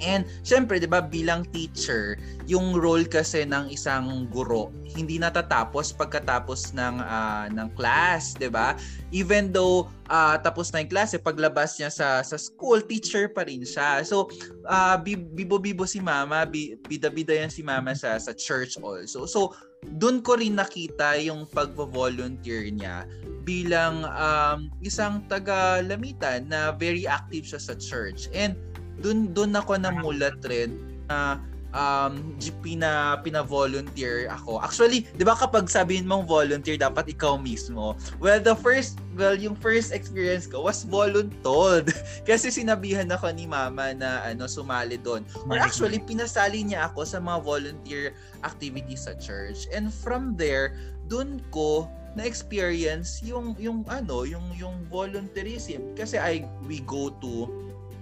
And 0.00 0.28
syempre, 0.44 0.80
'di 0.80 0.88
ba, 0.90 1.00
bilang 1.04 1.46
teacher, 1.50 2.20
yung 2.44 2.76
role 2.76 3.08
kasi 3.08 3.44
ng 3.44 3.72
isang 3.72 4.28
guro 4.30 4.68
hindi 4.96 5.20
natatapos 5.20 5.92
pagkatapos 5.92 6.72
ng 6.72 6.96
uh, 7.04 7.46
ng 7.52 7.68
class, 7.76 8.32
'di 8.38 8.48
ba? 8.48 8.72
Even 9.12 9.52
though 9.52 9.92
uh, 10.08 10.40
tapos 10.40 10.72
na 10.72 10.80
yung 10.80 10.90
klase, 10.90 11.20
paglabas 11.20 11.76
niya 11.76 11.92
sa 11.92 12.24
sa 12.24 12.40
school, 12.40 12.80
teacher 12.80 13.28
pa 13.28 13.44
rin 13.44 13.62
siya. 13.62 14.00
So, 14.02 14.32
uh, 14.64 14.96
bibo-bibo 15.04 15.84
si 15.84 16.00
Mama, 16.00 16.48
bida-bida 16.88 17.36
yan 17.36 17.52
si 17.52 17.60
Mama 17.60 17.92
sa 17.92 18.16
sa 18.16 18.32
church 18.32 18.80
also. 18.80 19.28
So, 19.28 19.52
doon 20.00 20.24
ko 20.24 20.40
rin 20.40 20.56
nakita 20.56 21.20
yung 21.20 21.46
pagvo-volunteer 21.52 22.72
niya 22.72 23.06
bilang 23.46 24.02
um, 24.10 24.66
isang 24.82 25.22
taga 25.30 25.78
Lamitan 25.84 26.50
na 26.50 26.74
very 26.74 27.06
active 27.06 27.46
siya 27.46 27.60
sa 27.62 27.74
church. 27.78 28.26
And 28.34 28.58
dun 29.00 29.32
dun 29.36 29.52
ako 29.52 29.76
namulat 29.76 30.40
rin 30.44 30.76
na 31.06 31.40
um 31.76 32.32
pina 32.64 33.20
pina-volunteer 33.20 34.32
ako. 34.32 34.58
Actually, 34.64 35.04
'di 35.14 35.24
ba 35.28 35.36
kapag 35.36 35.68
sabihin 35.68 36.08
mong 36.08 36.24
volunteer 36.24 36.80
dapat 36.80 37.12
ikaw 37.12 37.36
mismo. 37.36 37.92
Well, 38.16 38.40
the 38.40 38.56
first 38.56 38.96
well, 39.12 39.36
yung 39.36 39.54
first 39.60 39.92
experience 39.92 40.48
ko 40.48 40.64
was 40.64 40.88
voluntold. 40.88 41.92
Kasi 42.28 42.48
sinabihan 42.48 43.12
ako 43.12 43.28
ni 43.36 43.44
mama 43.44 43.92
na 43.92 44.24
ano 44.24 44.48
sumali 44.48 44.96
doon. 44.96 45.22
Or 45.46 45.60
actually 45.60 46.00
pinasali 46.00 46.64
niya 46.64 46.88
ako 46.90 47.04
sa 47.04 47.20
mga 47.20 47.38
volunteer 47.44 48.16
activities 48.40 49.04
sa 49.04 49.12
church. 49.20 49.68
And 49.68 49.92
from 49.92 50.40
there, 50.40 50.80
doon 51.12 51.44
ko 51.52 51.86
na 52.16 52.24
experience 52.24 53.20
yung 53.20 53.52
yung 53.60 53.84
ano, 53.92 54.24
yung 54.24 54.48
yung 54.56 54.88
volunteerism 54.88 55.92
kasi 55.92 56.16
I 56.16 56.48
we 56.64 56.80
go 56.88 57.12
to 57.20 57.44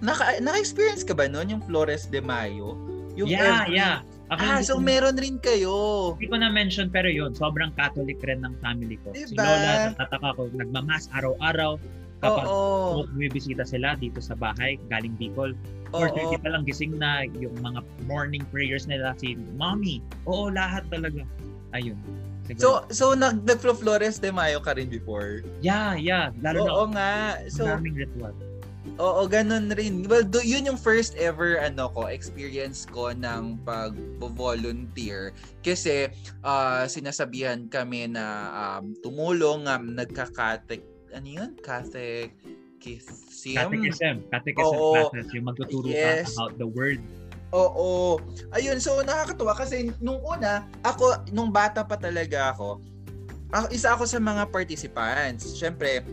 Naka, 0.03 0.39
naka-experience 0.43 1.03
ka 1.07 1.15
ba 1.15 1.29
noon 1.29 1.55
yung 1.55 1.63
Flores 1.63 2.07
de 2.11 2.19
Mayo? 2.19 2.75
Yung 3.15 3.31
yeah, 3.31 3.63
every... 3.63 3.79
yeah. 3.79 4.03
Ako 4.33 4.41
ah, 4.41 4.59
so 4.65 4.81
ko, 4.81 4.81
meron 4.81 5.15
rin 5.21 5.37
kayo. 5.37 6.17
Hindi 6.17 6.27
ko 6.33 6.37
na-mention 6.41 6.87
pero 6.89 7.05
yun, 7.05 7.37
sobrang 7.37 7.69
Catholic 7.77 8.17
rin 8.25 8.41
ng 8.41 8.57
family 8.57 8.97
ko. 9.05 9.13
Diba? 9.13 9.29
Si 9.29 9.37
Lola, 9.37 9.93
natataka 9.93 10.29
ko, 10.33 10.49
nagmamas 10.49 11.05
araw-araw. 11.13 11.77
Kapag 12.25 12.47
Oo. 12.49 13.05
bumibisita 13.05 13.61
sila 13.67 13.93
dito 13.93 14.17
sa 14.17 14.33
bahay, 14.33 14.81
galing 14.89 15.13
Bicol, 15.21 15.53
Oo. 15.93 16.09
4.30 16.09 16.41
pa 16.41 16.49
lang 16.49 16.63
gising 16.65 16.97
na 16.97 17.29
yung 17.37 17.53
mga 17.61 17.85
morning 18.09 18.41
prayers 18.49 18.89
nila 18.89 19.13
si 19.21 19.37
Mommy. 19.53 20.01
Oo, 20.25 20.49
lahat 20.49 20.89
talaga. 20.89 21.21
Ayun. 21.77 21.99
So, 22.57 22.85
Siguro. 22.85 22.93
so 22.93 23.05
nag 23.17 23.41
nagflo-flores 23.45 24.21
de 24.21 24.29
Mayo 24.29 24.61
ka 24.61 24.77
rin 24.77 24.89
before? 24.89 25.41
yeah, 25.65 25.97
yeah. 25.97 26.29
Lalo 26.45 26.65
na 26.65 26.71
Oo 26.71 26.85
nga. 26.93 27.13
So, 27.49 27.65
maraming 27.65 27.97
ritual. 27.97 28.33
Oo, 29.01 29.25
ganun 29.25 29.73
rin. 29.73 30.05
Well, 30.05 30.23
do, 30.23 30.39
yun 30.39 30.69
yung 30.69 30.79
first 30.79 31.17
ever 31.17 31.57
ano 31.59 31.89
ko, 31.91 32.07
experience 32.07 32.85
ko 32.85 33.11
ng 33.11 33.59
pag-volunteer. 33.65 35.33
Kasi 35.65 36.07
ah, 36.45 36.85
sinasabihan 36.85 37.65
kami 37.67 38.07
na 38.07 38.25
um, 38.79 38.93
tumulong, 39.01 39.65
um, 39.67 39.97
nagka-catholic, 39.97 40.85
ano 41.11 41.27
yun? 41.27 41.51
Catholic 41.65 42.31
Catechism. 42.85 44.21
Catechism 44.29 44.77
Oo. 44.77 45.09
classes. 45.09 45.27
Yung 45.33 45.45
magtuturo 45.49 45.89
Yes. 45.89 46.29
ka 46.29 46.37
about 46.37 46.53
the 46.61 46.67
word. 46.69 47.01
Oo. 47.55 48.19
Ayun, 48.53 48.77
so 48.77 48.99
nakakatuwa 49.01 49.53
kasi 49.55 49.89
nung 50.01 50.19
una, 50.21 50.67
ako, 50.83 51.25
nung 51.31 51.49
bata 51.49 51.81
pa 51.81 51.95
talaga 51.95 52.53
ako, 52.53 52.81
ako 53.53 53.65
isa 53.71 53.95
ako 53.95 54.03
sa 54.03 54.19
mga 54.19 54.43
participants. 54.51 55.55
Siyempre, 55.55 56.03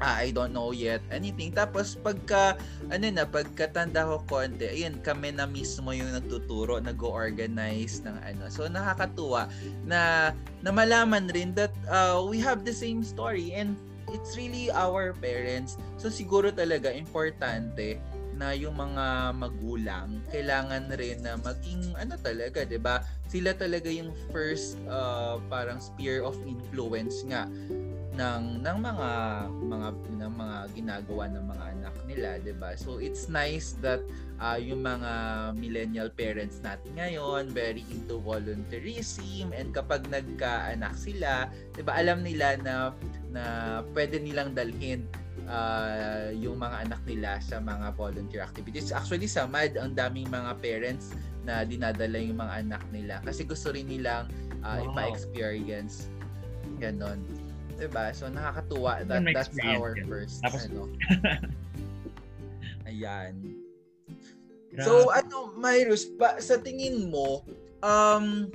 ah, 0.00 0.18
I 0.20 0.32
don't 0.32 0.56
know 0.56 0.72
yet 0.72 1.04
anything. 1.12 1.52
Tapos 1.52 1.94
pagka, 1.94 2.56
ano 2.88 3.04
na, 3.12 3.28
pagkatanda 3.28 4.08
ko 4.08 4.24
konti, 4.26 4.66
ayun, 4.66 4.98
kami 5.04 5.36
na 5.36 5.44
mismo 5.44 5.92
yung 5.92 6.10
nagtuturo, 6.10 6.80
nag-organize 6.80 8.02
ng 8.02 8.16
ano. 8.24 8.48
So 8.48 8.66
nakakatuwa 8.66 9.46
na, 9.84 10.32
na 10.64 10.70
malaman 10.72 11.28
rin 11.30 11.52
that 11.54 11.72
uh, 11.86 12.24
we 12.24 12.40
have 12.40 12.64
the 12.64 12.74
same 12.74 13.04
story 13.04 13.52
and 13.52 13.76
it's 14.10 14.34
really 14.34 14.72
our 14.72 15.12
parents. 15.20 15.76
So 16.00 16.08
siguro 16.08 16.50
talaga 16.50 16.90
importante 16.90 18.00
na 18.40 18.56
yung 18.56 18.72
mga 18.72 19.36
magulang 19.36 20.24
kailangan 20.32 20.88
rin 20.96 21.20
na 21.20 21.36
maging 21.36 21.92
ano 22.00 22.16
talaga 22.16 22.64
'di 22.64 22.80
ba 22.80 23.04
sila 23.28 23.52
talaga 23.52 23.92
yung 23.92 24.16
first 24.32 24.80
uh, 24.88 25.36
parang 25.52 25.76
sphere 25.76 26.24
of 26.24 26.32
influence 26.48 27.20
nga 27.28 27.44
ng 28.10 28.66
ng 28.66 28.76
mga 28.82 29.10
mga 29.70 29.88
ng 30.18 30.32
mga 30.34 30.58
ginagawa 30.74 31.24
ng 31.30 31.44
mga 31.46 31.64
anak 31.78 31.94
nila 32.10 32.28
'di 32.42 32.54
ba 32.58 32.74
so 32.74 32.98
it's 32.98 33.30
nice 33.30 33.78
that 33.78 34.02
uh, 34.42 34.58
yung 34.58 34.82
mga 34.82 35.12
millennial 35.54 36.10
parents 36.10 36.58
natin 36.58 36.90
ngayon 36.98 37.46
very 37.54 37.86
into 37.86 38.18
volunteerism 38.18 39.54
and 39.54 39.70
kapag 39.70 40.02
nagkaanak 40.10 40.92
sila 40.98 41.46
'di 41.78 41.86
ba 41.86 42.02
alam 42.02 42.26
nila 42.26 42.58
na 42.58 42.90
na 43.30 43.44
pwede 43.94 44.18
nilang 44.18 44.58
dalhin 44.58 45.06
uh, 45.46 46.34
yung 46.34 46.58
mga 46.58 46.90
anak 46.90 47.00
nila 47.06 47.38
sa 47.38 47.62
mga 47.62 47.94
volunteer 47.94 48.42
activities. 48.42 48.90
Actually 48.90 49.30
sa 49.30 49.46
MAD, 49.46 49.78
ang 49.78 49.94
daming 49.94 50.26
mga 50.30 50.58
parents 50.58 51.14
na 51.46 51.62
dinadala 51.62 52.18
yung 52.18 52.38
mga 52.42 52.54
anak 52.66 52.82
nila 52.90 53.22
kasi 53.22 53.46
gusto 53.46 53.70
rin 53.70 53.86
nilang 53.86 54.26
uh, 54.66 54.82
Wow. 54.82 54.92
ipa-experience. 54.92 56.10
Ganon. 56.82 57.22
Diba? 57.80 58.12
So 58.12 58.28
nakakatuwa 58.28 59.08
that 59.08 59.24
that's 59.32 59.56
our 59.64 59.96
first 60.04 60.44
Tapos- 60.44 60.68
ano. 60.68 60.92
Ayan. 62.90 63.56
Grabe. 64.70 64.84
So 64.84 65.08
ano, 65.10 65.56
Myrus, 65.56 66.12
ba, 66.20 66.36
sa 66.38 66.60
tingin 66.60 67.08
mo, 67.08 67.42
um, 67.80 68.52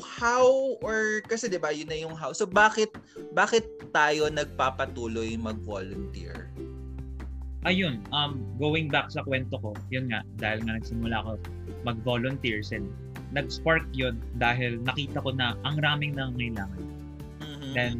how 0.00 0.78
or 0.80 1.20
kasi 1.28 1.50
'di 1.50 1.60
ba 1.60 1.74
yun 1.74 1.90
na 1.90 1.98
yung 1.98 2.14
how. 2.14 2.30
So 2.32 2.46
bakit 2.46 2.94
bakit 3.36 3.66
tayo 3.92 4.30
nagpapatuloy 4.30 5.34
mag-volunteer? 5.36 6.48
ayun, 7.66 8.00
um, 8.14 8.40
going 8.56 8.86
back 8.88 9.10
sa 9.10 9.20
kwento 9.26 9.58
ko, 9.58 9.74
yun 9.90 10.08
nga, 10.08 10.22
dahil 10.38 10.62
nga 10.62 10.78
nagsimula 10.78 11.16
ako 11.20 11.30
mag-volunteers 11.82 12.70
and 12.70 12.88
nag-spark 13.34 13.84
yun 13.92 14.16
dahil 14.40 14.80
nakita 14.86 15.20
ko 15.20 15.34
na 15.34 15.58
ang 15.68 15.76
raming 15.82 16.14
nangangailangan. 16.14 16.82
Mhm. 17.42 17.70
Then, 17.76 17.94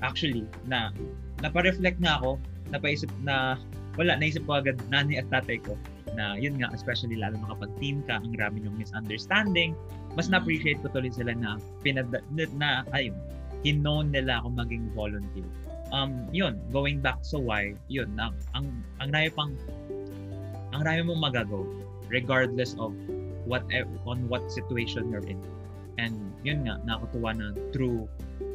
actually, 0.00 0.44
na 0.66 0.92
napareflect 1.40 2.00
na 2.00 2.20
ako, 2.20 2.36
napaisip 2.70 3.10
na, 3.24 3.56
wala, 3.96 4.16
naisip 4.16 4.44
ko 4.46 4.60
agad 4.60 4.78
nanay 4.92 5.20
at 5.20 5.28
tatay 5.32 5.60
ko 5.60 5.74
na 6.14 6.34
yun 6.34 6.58
nga, 6.58 6.70
especially 6.74 7.14
lalo 7.14 7.38
na 7.38 7.54
kapag 7.54 7.70
team 7.78 8.02
ka, 8.04 8.18
ang 8.18 8.34
rami 8.34 8.66
yung 8.66 8.76
misunderstanding, 8.76 9.74
mas 10.18 10.26
Mhm. 10.26 10.32
na-appreciate 10.34 10.78
ko 10.82 10.90
tuloy 10.90 11.12
sila 11.12 11.32
na, 11.34 11.56
pinad- 11.86 12.24
na, 12.34 12.44
na 12.58 12.68
ayun, 12.94 13.14
hinown 13.62 14.10
nila 14.10 14.42
ako 14.42 14.48
maging 14.56 14.84
volunteer. 14.96 15.46
Um, 15.90 16.30
yun, 16.30 16.58
going 16.70 17.02
back 17.02 17.18
sa 17.26 17.38
why, 17.38 17.74
yun, 17.90 18.14
ang, 18.18 18.34
ang, 18.54 18.70
ang 19.02 19.10
rami 19.10 19.30
pang, 19.34 19.52
ang 20.70 20.82
rami 20.86 21.02
mong 21.02 21.30
magagawa, 21.30 21.66
regardless 22.10 22.78
of 22.78 22.94
what 23.46 23.66
on 24.06 24.22
what 24.30 24.46
situation 24.50 25.10
you're 25.10 25.26
in. 25.26 25.38
And 25.98 26.30
yun 26.46 26.62
nga, 26.66 26.78
nakakatuwa 26.86 27.30
na 27.34 27.46
through 27.74 28.06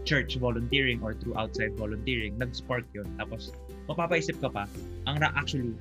church 0.05 0.37
volunteering 0.37 1.01
or 1.01 1.17
through 1.17 1.33
outside 1.35 1.73
volunteering, 1.75 2.37
nag-spark 2.37 2.85
yun. 2.93 3.09
Tapos, 3.17 3.51
mapapaisip 3.89 4.37
ka 4.39 4.47
pa, 4.47 4.63
ang 5.09 5.17
ra- 5.17 5.33
actually, 5.33 5.73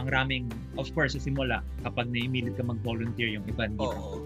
ang 0.00 0.08
raming, 0.08 0.48
of 0.80 0.88
course, 0.96 1.12
sa 1.14 1.20
simula, 1.20 1.60
kapag 1.84 2.08
naimilit 2.08 2.56
ka 2.56 2.64
mag-volunteer 2.64 3.28
yung 3.28 3.44
iba. 3.46 3.68
Oo. 3.78 4.24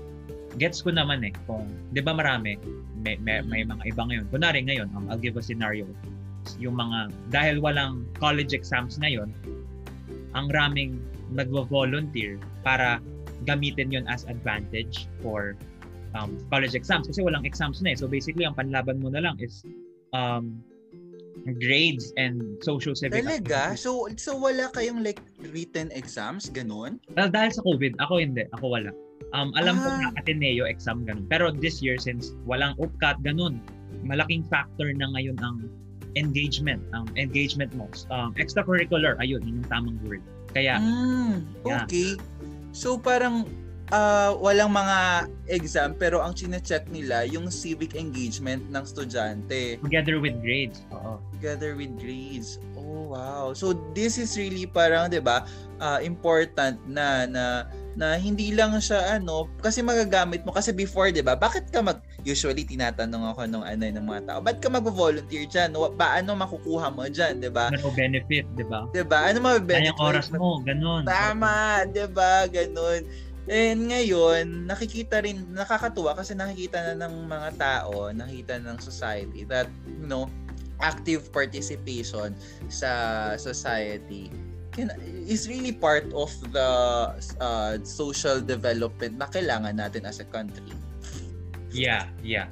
Gets 0.61 0.85
ko 0.85 0.93
naman 0.93 1.25
eh, 1.27 1.33
kung, 1.49 1.67
di 1.97 2.01
ba 2.05 2.13
marami, 2.13 2.57
may, 3.03 3.19
may, 3.19 3.43
may 3.43 3.67
mga 3.67 3.83
iba 3.89 4.03
ngayon. 4.05 4.25
Kunwari 4.31 4.61
ngayon, 4.63 4.89
um, 4.95 5.09
I'll 5.11 5.21
give 5.21 5.41
a 5.41 5.45
scenario. 5.45 5.89
Yung 6.61 6.77
mga, 6.77 7.11
dahil 7.33 7.59
walang 7.59 8.07
college 8.21 8.53
exams 8.53 9.01
ngayon, 9.01 9.33
ang 10.37 10.47
raming 10.53 11.01
nagvo-volunteer 11.33 12.37
para 12.61 13.01
gamitin 13.49 13.91
yon 13.91 14.05
as 14.07 14.29
advantage 14.29 15.09
for 15.25 15.57
um, 16.15 16.37
college 16.49 16.75
exams 16.75 17.07
kasi 17.07 17.21
walang 17.21 17.45
exams 17.45 17.81
na 17.81 17.93
eh. 17.93 17.97
So 17.97 18.07
basically, 18.07 18.45
ang 18.45 18.55
panlaban 18.55 19.01
mo 19.01 19.09
na 19.09 19.21
lang 19.21 19.37
is 19.39 19.65
um, 20.13 20.61
grades 21.59 22.13
and 22.17 22.39
social 22.63 22.95
civic 22.95 23.25
Talaga? 23.25 23.73
activities. 23.75 23.83
So 23.83 24.07
so 24.17 24.37
wala 24.37 24.69
kayong 24.71 25.01
like 25.03 25.19
written 25.51 25.91
exams 25.91 26.53
ganun? 26.53 27.01
Well, 27.17 27.33
dahil 27.33 27.51
sa 27.51 27.63
COVID, 27.65 27.99
ako 27.99 28.21
hindi. 28.21 28.45
Ako 28.55 28.65
wala. 28.69 28.91
Um, 29.33 29.55
alam 29.57 29.81
ko 29.81 29.89
Ah. 29.89 29.97
na 29.99 30.07
Ateneo 30.21 30.69
exam 30.69 31.03
ganun. 31.03 31.25
Pero 31.27 31.49
this 31.51 31.81
year, 31.81 31.97
since 31.97 32.37
walang 32.45 32.77
UPCAT 32.77 33.25
ganun, 33.25 33.59
malaking 34.05 34.45
factor 34.47 34.93
na 34.93 35.09
ngayon 35.09 35.39
ang 35.41 35.67
engagement. 36.15 36.85
Ang 36.93 37.09
engagement 37.17 37.73
mo. 37.73 37.89
Um, 38.13 38.37
extracurricular, 38.37 39.17
ayun, 39.17 39.41
yun 39.41 39.65
yung 39.65 39.71
tamang 39.73 39.97
word. 40.05 40.21
Kaya, 40.53 40.77
Mm, 40.77 41.49
Yeah. 41.65 41.89
okay. 41.89 42.21
So 42.77 43.01
parang 43.01 43.49
ah, 43.93 44.33
walang 44.41 44.73
mga 44.73 45.29
exam 45.53 45.93
pero 45.93 46.25
ang 46.25 46.33
chine-check 46.33 46.89
nila 46.89 47.29
yung 47.29 47.53
civic 47.53 47.93
engagement 47.95 48.65
ng 48.73 48.83
estudyante 48.83 49.77
together 49.85 50.17
with 50.19 50.35
grades. 50.41 50.81
Oo. 50.97 51.21
together 51.37 51.77
with 51.77 51.93
grades. 52.01 52.57
Oh 52.73 53.13
wow. 53.13 53.53
So 53.53 53.77
this 53.93 54.17
is 54.17 54.33
really 54.41 54.65
parang 54.65 55.13
'di 55.13 55.21
ba 55.21 55.45
ah, 55.79 56.01
important 56.01 56.81
na 56.89 57.29
na 57.29 57.45
na 57.93 58.17
hindi 58.17 58.57
lang 58.57 58.73
siya 58.81 59.21
ano 59.21 59.53
kasi 59.61 59.85
magagamit 59.85 60.49
mo 60.49 60.57
kasi 60.57 60.73
before 60.73 61.13
'di 61.13 61.21
ba 61.21 61.37
bakit 61.37 61.69
ka 61.69 61.85
mag 61.85 62.01
usually 62.25 62.65
tinatanong 62.65 63.29
ako 63.29 63.45
nung 63.45 63.67
ano 63.69 63.85
ng 63.85 64.07
mga 64.09 64.23
tao 64.25 64.39
ba't 64.41 64.65
ka 64.65 64.73
mag-volunteer 64.73 65.45
diyan 65.45 65.77
paano 66.01 66.33
makukuha 66.33 66.89
mo 66.89 67.05
diyan 67.05 67.45
'di 67.45 67.53
ba 67.53 67.69
Ano 67.69 67.93
benefit, 67.93 68.49
di 68.57 68.65
ba? 68.65 68.89
'di 68.97 69.05
ba 69.05 69.29
ano 69.29 69.45
mabibigay 69.45 69.93
Kayang 69.93 70.01
oras 70.01 70.33
mo, 70.33 70.65
ganun. 70.65 71.05
Tama, 71.05 71.85
'di 71.85 72.07
ba? 72.17 72.49
Ganun. 72.49 73.05
And 73.51 73.91
ngayon, 73.91 74.71
nakikita 74.71 75.27
rin 75.27 75.51
nakakatuwa 75.51 76.15
kasi 76.15 76.39
nakikita 76.39 76.95
na 76.95 77.07
ng 77.07 77.27
mga 77.27 77.51
tao, 77.59 78.15
nakita 78.15 78.63
ng 78.63 78.79
society 78.79 79.43
that 79.51 79.67
you 79.99 80.07
know, 80.07 80.31
active 80.79 81.31
participation 81.35 82.35
sa 82.71 82.91
society 83.35 84.31
can, 84.71 84.95
is 85.27 85.51
really 85.51 85.75
part 85.75 86.07
of 86.15 86.31
the 86.55 86.71
uh, 87.43 87.75
social 87.83 88.39
development 88.39 89.19
na 89.19 89.27
kailangan 89.27 89.79
natin 89.79 90.07
as 90.07 90.23
a 90.23 90.27
country. 90.31 90.75
Yeah, 91.75 92.07
yeah. 92.23 92.47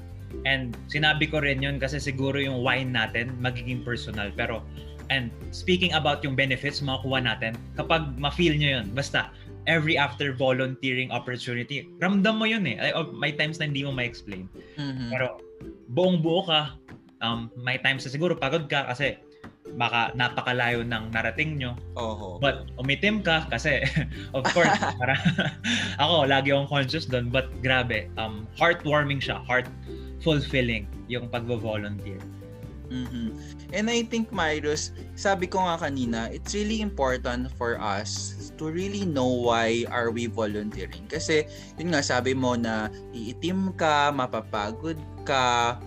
And 0.46 0.74
sinabi 0.90 1.30
ko 1.30 1.42
rin 1.42 1.62
yun 1.62 1.82
kasi 1.82 1.98
siguro 1.98 2.38
yung 2.38 2.62
wine 2.62 2.94
natin 2.94 3.34
magiging 3.38 3.82
personal. 3.82 4.30
Pero, 4.34 4.62
and 5.10 5.30
speaking 5.50 5.94
about 5.94 6.22
yung 6.22 6.38
benefits 6.38 6.78
makukuha 6.82 7.26
natin, 7.26 7.58
kapag 7.74 8.14
ma-feel 8.18 8.54
nyo 8.54 8.80
yun, 8.80 8.86
basta 8.94 9.30
every 9.70 9.94
after 9.94 10.34
volunteering 10.34 11.14
opportunity, 11.14 11.86
ramdam 12.02 12.42
mo 12.42 12.44
yun 12.50 12.66
eh. 12.66 12.76
Ay, 12.76 12.90
oh, 12.90 13.14
May 13.14 13.30
times 13.30 13.62
na 13.62 13.70
hindi 13.70 13.86
mo 13.86 13.94
ma-explain. 13.94 14.50
Mhm. 14.74 15.14
Pero 15.14 15.38
buong 15.94 16.18
buo 16.18 16.42
ka, 16.42 16.74
um, 17.22 17.46
may 17.54 17.78
times 17.78 18.02
na 18.02 18.10
siguro 18.10 18.34
pagod 18.34 18.66
ka 18.66 18.90
kasi 18.90 19.14
baka 19.78 20.10
napakalayo 20.18 20.82
ng 20.82 21.14
narating 21.14 21.54
nyo. 21.54 21.78
Oho. 21.94 22.42
But 22.42 22.74
umitim 22.80 23.22
ka 23.22 23.46
kasi 23.46 23.86
of 24.36 24.42
course 24.50 24.74
para 25.00 25.14
ako 26.02 26.26
lagi 26.26 26.50
akong 26.50 26.66
conscious 26.66 27.06
doon 27.06 27.30
but 27.30 27.46
grabe 27.62 28.10
um 28.18 28.50
heartwarming 28.58 29.22
siya, 29.22 29.38
heart 29.46 29.70
fulfilling 30.26 30.90
yung 31.06 31.30
pagvo-volunteer. 31.30 32.18
Mm-hmm. 32.90 33.28
And 33.70 33.86
I 33.86 34.02
think, 34.02 34.34
Myros, 34.34 34.90
sabi 35.14 35.46
ko 35.46 35.62
nga 35.62 35.78
kanina, 35.78 36.26
it's 36.34 36.52
really 36.58 36.82
important 36.82 37.46
for 37.54 37.78
us 37.78 38.50
to 38.58 38.66
really 38.66 39.06
know 39.06 39.30
why 39.30 39.86
are 39.86 40.10
we 40.10 40.26
volunteering. 40.26 41.06
Kasi, 41.06 41.46
yun 41.78 41.94
nga, 41.94 42.02
sabi 42.02 42.34
mo 42.34 42.58
na 42.58 42.90
iitim 43.14 43.78
ka, 43.78 44.10
mapapagod 44.10 44.98
ka, 45.22 45.78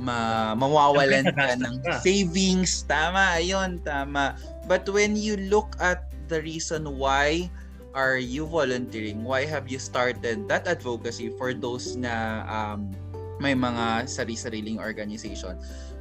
ma 0.00 0.52
mawawalan 0.52 1.32
ka 1.32 1.56
ng 1.56 1.80
savings. 2.04 2.84
Tama, 2.84 3.40
ayun, 3.40 3.80
tama. 3.80 4.36
But 4.68 4.84
when 4.88 5.16
you 5.16 5.40
look 5.48 5.76
at 5.80 6.12
the 6.28 6.44
reason 6.44 6.86
why 7.00 7.48
are 7.96 8.20
you 8.20 8.46
volunteering, 8.46 9.24
why 9.24 9.48
have 9.48 9.66
you 9.66 9.80
started 9.80 10.46
that 10.46 10.68
advocacy 10.68 11.32
for 11.34 11.56
those 11.56 11.96
na 11.96 12.44
um, 12.46 12.92
may 13.40 13.56
mga 13.56 14.06
sari-sariling 14.06 14.78
organization, 14.78 15.56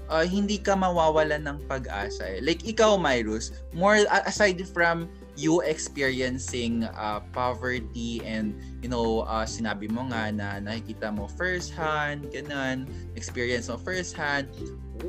uh, 0.10 0.26
hindi 0.26 0.58
ka 0.58 0.74
mawawalan 0.74 1.46
ng 1.46 1.58
pag-asa. 1.70 2.26
Eh. 2.26 2.42
Like 2.42 2.66
ikaw, 2.66 2.98
Myrus, 2.98 3.54
more 3.72 4.04
aside 4.26 4.60
from 4.68 5.08
you 5.40 5.64
experiencing 5.64 6.84
uh, 6.84 7.24
poverty 7.32 8.20
and 8.28 8.52
you 8.84 8.92
know 8.92 9.24
uh, 9.24 9.48
sinabi 9.48 9.88
mo 9.88 10.04
nga 10.12 10.36
na 10.36 10.60
nakikita 10.60 11.16
mo 11.16 11.32
first 11.40 11.72
hand 11.72 12.28
ganun 12.36 12.84
experience 13.16 13.72
mo 13.72 13.80
first 13.80 14.12
hand 14.12 14.52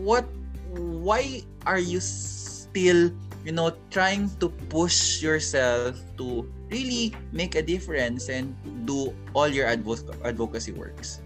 what 0.06 0.22
why 1.02 1.42
are 1.66 1.82
you 1.82 1.98
still 1.98 3.10
you 3.42 3.50
know 3.50 3.74
trying 3.90 4.30
to 4.38 4.46
push 4.70 5.18
yourself 5.18 5.98
to 6.14 6.46
really 6.70 7.10
make 7.34 7.58
a 7.58 7.64
difference 7.64 8.30
and 8.30 8.54
do 8.86 9.10
all 9.34 9.50
your 9.50 9.66
advo- 9.66 10.14
advocacy 10.22 10.70
works 10.70 11.18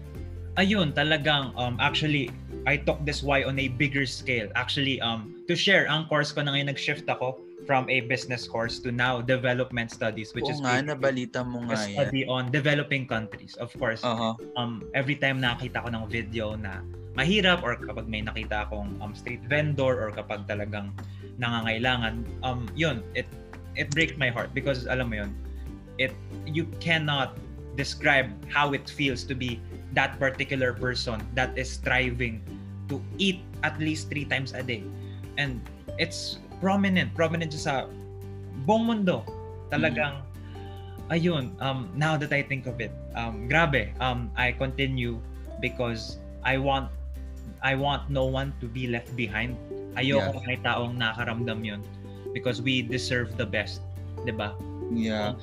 ayun 0.57 0.89
talagang 0.97 1.53
um 1.61 1.77
actually 1.77 2.33
I 2.65 2.77
took 2.77 2.97
this 3.05 3.21
why 3.21 3.45
on 3.45 3.61
a 3.61 3.69
bigger 3.69 4.05
scale. 4.05 4.49
Actually, 4.57 4.99
um, 5.01 5.37
to 5.47 5.55
share, 5.55 5.85
ang 5.85 6.09
course 6.09 6.33
ko 6.33 6.41
na 6.41 6.57
ngayon, 6.57 6.73
nag-shift 6.73 7.05
ako 7.05 7.37
from 7.65 7.89
a 7.89 8.05
business 8.05 8.49
course 8.49 8.81
to 8.81 8.93
now 8.93 9.21
development 9.21 9.89
studies, 9.89 10.33
which 10.33 10.49
Oo 10.49 10.53
is 10.53 10.59
nga, 10.61 10.81
nabalita 10.81 11.45
mo 11.45 11.65
nga 11.69 11.77
a 11.77 11.93
study 11.93 12.25
on 12.25 12.49
developing 12.49 13.05
countries. 13.05 13.57
Of 13.57 13.73
course, 13.77 14.01
uh-huh. 14.05 14.37
um, 14.57 14.85
every 14.93 15.17
time 15.17 15.41
nakita 15.41 15.81
ko 15.81 15.89
ng 15.93 16.05
video 16.09 16.57
na 16.57 16.81
mahirap 17.17 17.61
or 17.61 17.77
kapag 17.77 18.05
may 18.09 18.21
nakita 18.21 18.69
akong 18.69 18.97
um, 19.01 19.13
street 19.13 19.41
vendor 19.49 19.97
or 20.01 20.09
kapag 20.13 20.45
talagang 20.45 20.93
nangangailangan, 21.37 22.25
um, 22.45 22.69
yun, 22.77 23.01
it 23.17 23.29
it 23.77 23.93
breaks 23.93 24.17
my 24.17 24.29
heart 24.29 24.53
because 24.53 24.85
alam 24.89 25.13
mo 25.13 25.25
yun, 25.25 25.31
it 25.97 26.13
you 26.45 26.65
cannot 26.81 27.37
describe 27.75 28.31
how 28.47 28.71
it 28.71 28.87
feels 28.87 29.25
to 29.27 29.35
be 29.35 29.59
that 29.91 30.15
particular 30.19 30.71
person 30.71 31.19
that 31.35 31.51
is 31.59 31.67
striving 31.67 32.39
to 32.89 33.01
eat 33.17 33.41
at 33.63 33.77
least 33.79 34.09
three 34.09 34.25
times 34.25 34.53
a 34.53 34.63
day. 34.63 34.83
And 35.37 35.61
it's 35.97 36.39
prominent, 36.61 37.13
prominent 37.13 37.53
sa 37.53 37.87
buong 38.65 38.85
mundo. 38.85 39.25
Talagang, 39.71 40.21
mm. 40.21 41.13
ayun, 41.13 41.53
um, 41.61 41.89
now 41.95 42.17
that 42.17 42.31
I 42.31 42.41
think 42.41 42.67
of 42.67 42.79
it, 42.79 42.93
um, 43.15 43.49
grabe, 43.49 43.91
um, 43.99 44.29
I 44.37 44.53
continue 44.53 45.19
because 45.59 46.17
I 46.45 46.57
want 46.57 46.91
I 47.65 47.73
want 47.73 48.09
no 48.13 48.25
one 48.29 48.53
to 48.61 48.69
be 48.69 48.85
left 48.85 49.15
behind. 49.17 49.57
Ayoko 49.97 50.37
yeah. 50.37 50.45
may 50.45 50.57
taong 50.61 51.01
nakaramdam 51.01 51.65
yun 51.65 51.81
because 52.35 52.61
we 52.61 52.85
deserve 52.85 53.33
the 53.39 53.47
best. 53.47 53.81
'di 54.21 54.33
ba? 54.37 54.53
Yeah. 54.93 55.33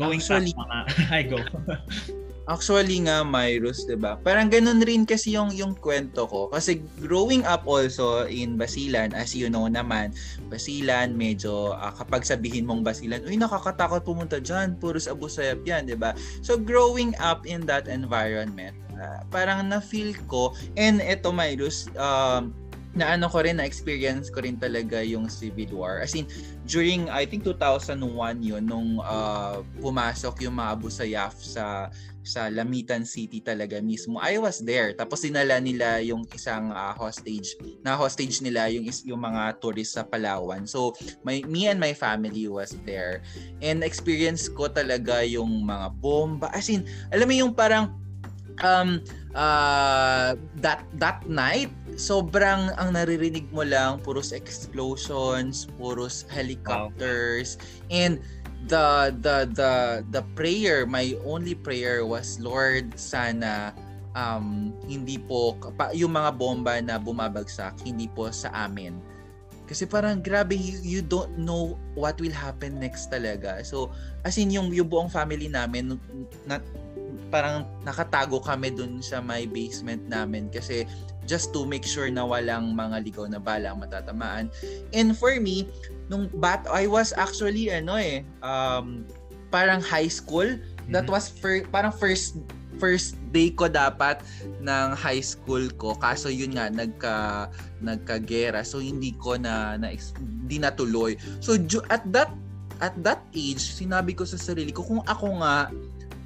Going 0.00 0.24
Actually, 0.24 0.56
back, 0.56 0.88
mga, 0.88 1.10
I 1.18 1.22
go. 1.28 1.38
Actually 2.50 2.98
nga, 3.06 3.22
Myrus, 3.22 3.86
'di 3.86 4.02
ba? 4.02 4.18
Parang 4.18 4.50
ganun 4.50 4.82
rin 4.82 5.06
kasi 5.06 5.38
yung 5.38 5.54
yung 5.54 5.78
kwento 5.78 6.26
ko. 6.26 6.50
Kasi 6.50 6.82
growing 6.98 7.46
up 7.46 7.62
also 7.70 8.26
in 8.26 8.58
Basilan, 8.58 9.14
as 9.14 9.30
you 9.30 9.46
know 9.46 9.70
naman, 9.70 10.10
Basilan 10.50 11.14
medyo 11.14 11.70
uh, 11.78 11.94
kapag 11.94 12.26
sabihin 12.26 12.66
mong 12.66 12.82
Basilan, 12.82 13.22
uy 13.22 13.38
nakakatakot 13.38 14.02
pumunta 14.02 14.42
diyan, 14.42 14.74
puros 14.82 15.06
Abu 15.06 15.30
Sayyaf 15.30 15.62
'yan, 15.62 15.86
'di 15.86 15.94
ba? 15.94 16.18
So 16.42 16.58
growing 16.58 17.14
up 17.22 17.46
in 17.46 17.62
that 17.70 17.86
environment, 17.86 18.74
uh, 18.98 19.22
parang 19.30 19.70
na-feel 19.70 20.10
ko 20.26 20.50
and 20.74 20.98
eto 20.98 21.30
Myrus, 21.30 21.86
um 21.94 22.50
na 22.92 23.16
ano 23.16 23.24
ko 23.24 23.40
rin, 23.40 23.56
na-experience 23.56 24.28
ko 24.28 24.44
rin 24.44 24.60
talaga 24.60 25.00
yung 25.00 25.24
Civil 25.24 25.72
War. 25.72 26.04
As 26.04 26.12
in, 26.12 26.28
during, 26.68 27.08
I 27.08 27.24
think 27.24 27.40
2001 27.40 27.96
yun, 28.44 28.68
nung 28.68 29.00
uh, 29.00 29.64
pumasok 29.80 30.44
yung 30.44 30.60
mga 30.60 30.70
Abu 30.76 30.92
Sayyaf 30.92 31.32
sa 31.40 31.88
sa 32.22 32.46
Lamitan 32.48 33.02
City 33.02 33.42
talaga 33.42 33.82
mismo. 33.82 34.22
I 34.22 34.38
was 34.38 34.62
there. 34.62 34.94
Tapos 34.94 35.26
dinala 35.26 35.58
nila 35.58 35.98
yung 36.02 36.26
isang 36.34 36.70
uh, 36.70 36.94
hostage. 36.94 37.58
Na 37.82 37.98
hostage 37.98 38.40
nila 38.40 38.70
yung 38.70 38.86
yung 39.06 39.20
mga 39.22 39.58
tourists 39.58 39.98
sa 39.98 40.06
Palawan. 40.06 40.64
So, 40.66 40.94
my 41.26 41.42
me 41.46 41.66
and 41.66 41.82
my 41.82 41.92
family 41.94 42.46
was 42.46 42.78
there. 42.86 43.26
And 43.58 43.82
experience 43.82 44.46
ko 44.46 44.70
talaga 44.70 45.26
yung 45.26 45.66
mga 45.66 45.98
bomba. 45.98 46.48
As 46.54 46.70
in, 46.70 46.86
alam 47.10 47.26
mo 47.26 47.34
yung 47.34 47.52
parang 47.54 47.94
um 48.60 49.00
uh, 49.34 50.36
that 50.60 50.84
that 51.00 51.24
night 51.24 51.72
sobrang 51.96 52.72
ang 52.76 52.96
naririnig 52.96 53.48
mo 53.52 53.64
lang 53.64 54.00
puros 54.00 54.32
explosions, 54.32 55.68
puros 55.76 56.24
helicopters 56.28 57.56
wow. 57.60 57.96
and 58.04 58.12
the 58.68 59.10
the 59.22 59.36
the 59.50 59.72
the 60.14 60.22
prayer 60.38 60.86
my 60.86 61.18
only 61.26 61.54
prayer 61.54 62.06
was 62.06 62.38
Lord 62.38 62.94
sana 62.94 63.74
um 64.14 64.70
hindi 64.86 65.18
po 65.18 65.56
yung 65.96 66.14
mga 66.14 66.30
bomba 66.36 66.78
na 66.78 67.00
bumabagsak 67.00 67.80
hindi 67.82 68.06
po 68.06 68.30
sa 68.30 68.52
amin. 68.68 69.00
Kasi 69.66 69.88
parang 69.88 70.20
grabe 70.20 70.52
you, 70.52 70.76
you 70.84 71.00
don't 71.00 71.32
know 71.38 71.80
what 71.96 72.20
will 72.20 72.34
happen 72.34 72.76
next 72.76 73.08
talaga. 73.08 73.64
So 73.64 73.88
as 74.22 74.36
in 74.36 74.52
yung 74.52 74.68
yung 74.70 74.86
buong 74.90 75.08
family 75.08 75.48
namin 75.48 75.96
na, 76.44 76.60
parang 77.32 77.64
nakatago 77.80 78.44
kami 78.44 78.68
dun 78.76 79.00
sa 79.00 79.24
my 79.24 79.48
basement 79.48 80.04
namin 80.04 80.52
kasi 80.52 80.84
just 81.26 81.54
to 81.54 81.64
make 81.64 81.86
sure 81.86 82.08
na 82.10 82.26
walang 82.26 82.74
mga 82.74 83.02
ligaw 83.06 83.26
na 83.30 83.38
bala 83.38 83.72
ang 83.72 83.80
matatamaan. 83.82 84.50
And 84.92 85.14
for 85.14 85.34
me 85.38 85.68
nung 86.10 86.28
bat 86.42 86.66
I 86.68 86.90
was 86.90 87.14
actually 87.14 87.70
ano 87.70 87.96
eh 87.96 88.26
um 88.44 89.06
parang 89.52 89.84
high 89.84 90.10
school. 90.10 90.48
That 90.90 91.06
mm-hmm. 91.06 91.14
was 91.14 91.30
fir- 91.30 91.68
parang 91.70 91.94
first 91.94 92.40
first 92.80 93.14
day 93.30 93.52
ko 93.54 93.70
dapat 93.70 94.24
ng 94.58 94.96
high 94.98 95.22
school 95.22 95.70
ko. 95.78 95.94
Kaso 95.94 96.32
yun 96.32 96.58
nga 96.58 96.72
nagka 96.72 97.46
nagkagera. 97.78 98.66
So 98.66 98.82
hindi 98.82 99.14
ko 99.14 99.38
na, 99.38 99.78
na 99.78 99.94
hindi 100.52 100.58
natuloy 100.58 101.16
so 101.40 101.56
at 101.88 102.04
that 102.12 102.28
at 102.82 102.92
that 103.00 103.22
age 103.32 103.62
sinabi 103.62 104.12
ko 104.12 104.26
sa 104.26 104.36
sarili 104.36 104.74
ko 104.74 104.82
kung 104.82 105.00
ako 105.06 105.40
nga 105.40 105.70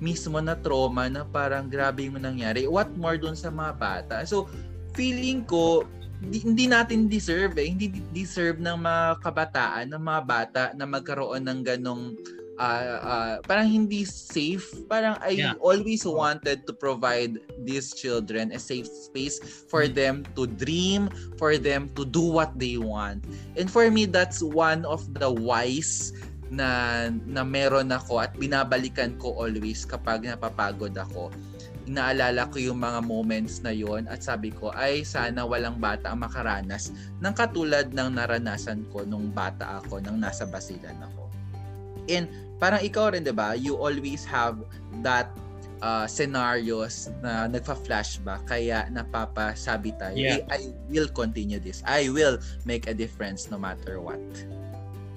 mismo 0.01 0.41
na 0.41 0.57
trauma 0.57 1.07
na 1.07 1.23
parang 1.23 1.69
grabe 1.69 2.09
yung 2.09 2.21
nangyari 2.21 2.67
what 2.67 2.91
more 2.97 3.15
dun 3.21 3.37
sa 3.37 3.53
mga 3.53 3.73
bata? 3.77 4.17
So 4.27 4.51
feeling 4.97 5.45
ko 5.45 5.85
hindi, 6.25 6.39
hindi 6.43 6.65
natin 6.67 7.13
deserve 7.13 7.61
eh. 7.61 7.69
Hindi 7.69 8.01
deserve 8.17 8.57
ng 8.57 8.81
mga 8.81 9.21
kabataan, 9.21 9.93
ng 9.93 10.01
mga 10.01 10.23
bata 10.25 10.63
na 10.73 10.89
magkaroon 10.89 11.45
ng 11.45 11.61
ganong 11.61 12.17
uh, 12.57 12.97
uh, 13.05 13.35
parang 13.45 13.69
hindi 13.69 14.05
safe. 14.05 14.65
Parang 14.89 15.21
I 15.21 15.37
yeah. 15.37 15.55
always 15.61 16.09
wanted 16.09 16.65
to 16.67 16.73
provide 16.73 17.37
these 17.65 17.93
children 17.93 18.53
a 18.53 18.61
safe 18.61 18.89
space 18.89 19.39
for 19.69 19.85
mm-hmm. 19.85 19.97
them 19.97 20.15
to 20.35 20.49
dream, 20.49 21.13
for 21.37 21.61
them 21.61 21.93
to 21.95 22.05
do 22.05 22.25
what 22.25 22.57
they 22.57 22.81
want. 22.81 23.25
And 23.57 23.69
for 23.69 23.89
me, 23.93 24.09
that's 24.09 24.41
one 24.41 24.89
of 24.89 25.05
the 25.21 25.29
wise 25.29 26.17
na 26.47 27.11
na 27.27 27.43
meron 27.43 27.91
ako 27.91 28.23
at 28.23 28.31
binabalikan 28.39 29.19
ko 29.19 29.35
always 29.35 29.83
kapag 29.83 30.23
napapagod 30.23 30.95
ako 30.95 31.35
inaalala 31.87 32.51
ko 32.51 32.59
yung 32.59 32.83
mga 32.83 33.01
moments 33.07 33.63
na 33.63 33.71
yon 33.71 34.11
at 34.11 34.21
sabi 34.21 34.51
ko 34.51 34.75
ay 34.75 35.07
sana 35.07 35.47
walang 35.47 35.79
bata 35.79 36.11
ang 36.11 36.27
makaranas 36.27 36.91
ng 37.23 37.35
katulad 37.35 37.95
ng 37.95 38.19
naranasan 38.19 38.83
ko 38.91 39.07
nung 39.07 39.31
bata 39.31 39.81
ako 39.83 40.03
nang 40.03 40.19
nasa 40.19 40.45
Basilan 40.47 40.99
ako. 40.99 41.31
And 42.11 42.27
parang 42.59 42.83
ikaw 42.83 43.15
rin 43.15 43.23
'di 43.23 43.35
ba? 43.35 43.55
You 43.55 43.79
always 43.79 44.27
have 44.27 44.59
that 45.07 45.31
uh, 45.83 46.07
scenarios 46.09 47.11
na 47.21 47.51
nagfa-flashback 47.51 48.47
kaya 48.49 48.89
napapasabi 48.93 49.93
tayo, 50.01 50.17
yeah. 50.17 50.41
I 50.49 50.73
will 50.89 51.09
continue 51.11 51.61
this. 51.61 51.83
I 51.85 52.09
will 52.09 52.41
make 52.65 52.87
a 52.89 52.95
difference 52.95 53.51
no 53.51 53.59
matter 53.61 54.01
what. 54.01 54.21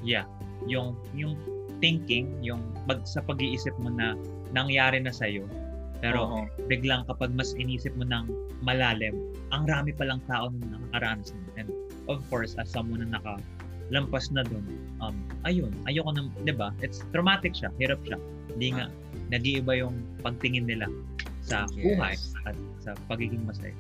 Yeah. 0.04 0.28
Yung 0.68 1.00
yung 1.16 1.40
thinking, 1.80 2.36
yung 2.44 2.60
pag 2.84 3.08
sa 3.08 3.24
pag-iisip 3.24 3.72
mo 3.80 3.88
na 3.88 4.20
nangyari 4.52 5.00
na 5.00 5.14
sa 5.14 5.30
iyo, 5.30 5.48
pero 6.00 6.20
Oo. 6.24 6.42
biglang 6.72 7.04
kapag 7.08 7.36
mas 7.36 7.52
inisip 7.60 7.92
mo 8.00 8.08
ng 8.08 8.32
malalim, 8.64 9.16
ang 9.52 9.68
rami 9.68 9.92
palang 9.92 10.24
tao 10.32 10.48
na 10.52 10.80
nakakaranas 10.80 11.36
nun. 11.36 11.48
And 11.60 11.70
of 12.08 12.24
course, 12.32 12.56
as 12.56 12.72
someone 12.72 13.04
na 13.04 13.20
nakalampas 13.20 14.32
na 14.32 14.48
doon, 14.48 14.64
um, 15.04 15.16
ayun, 15.44 15.76
ayoko 15.86 16.16
na, 16.16 16.32
di 16.48 16.56
ba? 16.56 16.72
It's 16.80 17.04
traumatic 17.12 17.56
siya, 17.56 17.70
hirap 17.76 18.00
siya. 18.08 18.18
Hindi 18.56 18.80
nga, 18.80 18.88
nag-iiba 19.30 19.76
yung 19.76 19.96
pagtingin 20.24 20.66
nila 20.72 20.88
sa 21.44 21.68
yes. 21.76 21.84
buhay 21.84 22.16
at 22.48 22.56
sa 22.80 22.92
pagiging 23.12 23.44
masaya. 23.44 23.76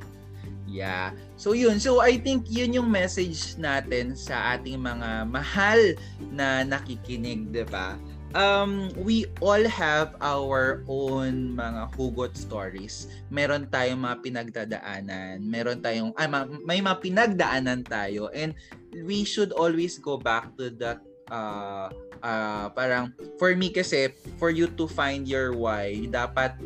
Yeah. 0.70 1.18
So 1.34 1.58
yun, 1.58 1.82
so 1.82 1.98
I 2.06 2.22
think 2.22 2.46
yun 2.46 2.78
yung 2.78 2.94
message 2.94 3.58
natin 3.58 4.14
sa 4.14 4.54
ating 4.54 4.78
mga 4.78 5.26
mahal 5.26 5.98
na 6.30 6.62
nakikinig, 6.62 7.50
'di 7.50 7.66
ba? 7.74 7.98
Um, 8.38 8.94
we 8.94 9.26
all 9.42 9.66
have 9.66 10.14
our 10.22 10.86
own 10.86 11.58
mga 11.58 11.98
hugot 11.98 12.38
stories. 12.38 13.10
Meron 13.34 13.66
tayong 13.74 14.06
mga 14.06 14.18
pinagdadaanan, 14.22 15.42
meron 15.42 15.82
tayong 15.82 16.14
ay, 16.14 16.30
may 16.62 16.78
mga 16.78 16.98
pinagdaanan 17.02 17.82
tayo. 17.90 18.30
And 18.30 18.54
we 18.94 19.26
should 19.26 19.50
always 19.54 19.98
go 19.98 20.22
back 20.22 20.54
to 20.62 20.70
that 20.78 21.02
uh, 21.34 21.90
uh, 22.22 22.70
parang 22.74 23.14
for 23.38 23.56
me 23.56 23.70
kasi 23.74 24.14
for 24.38 24.50
you 24.50 24.68
to 24.78 24.86
find 24.86 25.26
your 25.26 25.56
why 25.56 26.06
dapat 26.10 26.58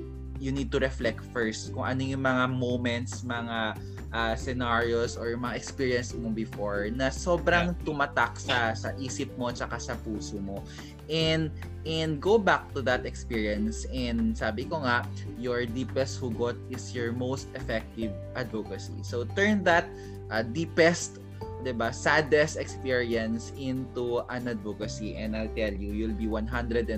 you 0.43 0.51
need 0.51 0.67
to 0.67 0.79
reflect 0.81 1.23
first 1.31 1.71
kung 1.71 1.87
ano 1.87 2.03
yung 2.03 2.23
mga 2.23 2.51
moments 2.51 3.23
mga 3.23 3.79
uh, 4.11 4.33
scenarios 4.35 5.15
or 5.15 5.31
mga 5.39 5.55
experience 5.55 6.11
mo 6.11 6.27
before 6.35 6.91
na 6.91 7.07
sobrang 7.07 7.71
tumatak 7.87 8.35
sa 8.35 8.75
sa 8.75 8.91
isip 8.99 9.31
mo 9.39 9.47
at 9.47 9.57
sa 9.57 9.95
puso 10.03 10.35
mo 10.43 10.59
and 11.09 11.51
and 11.83 12.21
go 12.23 12.37
back 12.39 12.71
to 12.73 12.81
that 12.83 13.05
experience. 13.05 13.85
And 13.91 14.37
sabi 14.37 14.65
ko 14.65 14.83
nga 14.83 15.03
your 15.39 15.65
deepest 15.65 16.21
hugot 16.23 16.55
is 16.71 16.95
your 16.95 17.11
most 17.11 17.47
effective 17.55 18.11
advocacy. 18.35 19.03
So 19.03 19.27
turn 19.35 19.63
that 19.67 19.87
uh, 20.31 20.43
deepest 20.43 21.19
'di 21.63 21.71
ba 21.75 21.95
saddest 21.95 22.59
experience 22.59 23.55
into 23.55 24.21
an 24.27 24.51
advocacy. 24.51 25.15
And 25.15 25.35
I'll 25.35 25.51
tell 25.55 25.71
you 25.71 25.95
you'll 25.95 26.19
be 26.19 26.27
110% 26.27 26.91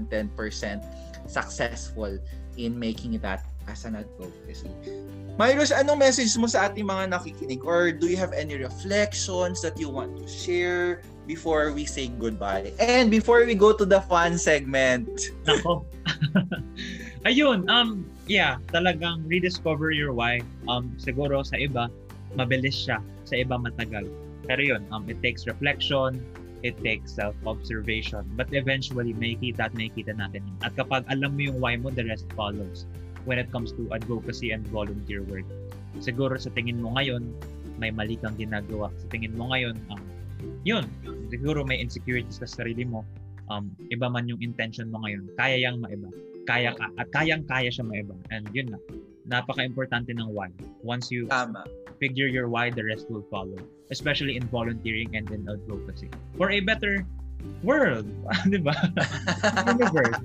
successful 1.29 2.17
in 2.57 2.77
making 2.77 3.21
that 3.21 3.45
as 3.69 3.85
an 3.85 3.97
advocacy. 3.97 4.69
Myros, 5.35 5.75
anong 5.75 5.99
message 5.99 6.31
mo 6.39 6.47
sa 6.47 6.71
ating 6.71 6.87
mga 6.87 7.11
nakikinig? 7.11 7.61
Or 7.67 7.91
do 7.91 8.07
you 8.07 8.15
have 8.15 8.31
any 8.31 8.55
reflections 8.55 9.59
that 9.61 9.75
you 9.75 9.91
want 9.91 10.15
to 10.15 10.25
share 10.25 11.03
before 11.27 11.73
we 11.73 11.85
say 11.85 12.07
goodbye? 12.07 12.71
And 12.79 13.09
before 13.09 13.45
we 13.45 13.53
go 13.53 13.73
to 13.73 13.85
the 13.85 14.01
fun 14.01 14.37
segment. 14.37 15.09
Nako. 15.45 15.85
Ayun, 17.29 17.65
um, 17.69 18.05
yeah, 18.29 18.61
talagang 18.69 19.25
rediscover 19.25 19.89
your 19.89 20.13
why. 20.13 20.41
Um, 20.69 20.93
siguro 21.01 21.41
sa 21.41 21.57
iba, 21.57 21.89
mabilis 22.37 22.77
siya. 22.77 23.01
Sa 23.25 23.41
iba, 23.41 23.57
matagal. 23.57 24.05
Pero 24.45 24.61
yun, 24.61 24.85
um, 24.93 25.09
it 25.09 25.17
takes 25.25 25.49
reflection, 25.49 26.21
it 26.61 26.77
takes 26.85 27.17
self-observation. 27.17 28.29
But 28.37 28.53
eventually, 28.53 29.17
may 29.17 29.33
kita 29.41 29.69
at 29.69 29.73
may 29.73 29.89
kita 29.89 30.13
natin. 30.13 30.45
At 30.61 30.77
kapag 30.77 31.09
alam 31.09 31.33
mo 31.33 31.49
yung 31.49 31.57
why 31.57 31.81
mo, 31.81 31.89
the 31.89 32.05
rest 32.05 32.29
follows 32.37 32.85
when 33.25 33.41
it 33.41 33.49
comes 33.49 33.73
to 33.73 33.89
advocacy 33.89 34.53
and 34.53 34.61
volunteer 34.69 35.25
work. 35.25 35.49
Siguro 35.97 36.37
sa 36.37 36.53
tingin 36.53 36.77
mo 36.77 36.93
ngayon, 36.93 37.33
may 37.81 37.89
mali 37.89 38.21
kang 38.21 38.37
ginagawa. 38.37 38.93
Sa 39.01 39.09
tingin 39.09 39.33
mo 39.33 39.49
ngayon, 39.49 39.81
um, 39.89 40.04
yun, 40.63 40.85
siguro 41.29 41.65
may 41.65 41.77
insecurities 41.79 42.41
sa 42.41 42.47
sarili 42.47 42.85
mo. 42.85 43.05
Um, 43.49 43.73
iba 43.93 44.09
man 44.09 44.25
yung 44.25 44.41
intention 44.41 44.89
mo 44.89 45.05
ngayon, 45.05 45.29
kaya 45.37 45.61
yang 45.61 45.77
maiba. 45.77 46.09
Kaya 46.45 46.77
ka, 46.77 46.89
at 47.01 47.09
kayang-kaya 47.13 47.69
siya 47.69 47.85
maiba. 47.85 48.13
And 48.29 48.45
yun 48.53 48.73
na, 48.73 48.79
napaka-importante 49.25 50.13
ng 50.13 50.29
why. 50.29 50.53
Once 50.85 51.09
you 51.09 51.25
Tama. 51.29 51.65
figure 51.97 52.29
your 52.29 52.49
why, 52.49 52.69
the 52.69 52.85
rest 52.85 53.09
will 53.09 53.25
follow. 53.29 53.57
Especially 53.89 54.37
in 54.37 54.45
volunteering 54.49 55.13
and 55.17 55.29
in 55.29 55.45
advocacy. 55.49 56.09
For 56.37 56.49
a 56.53 56.61
better 56.61 57.05
world. 57.65 58.05
di 58.53 58.61
ba? 58.61 58.73
Universe. 59.73 60.21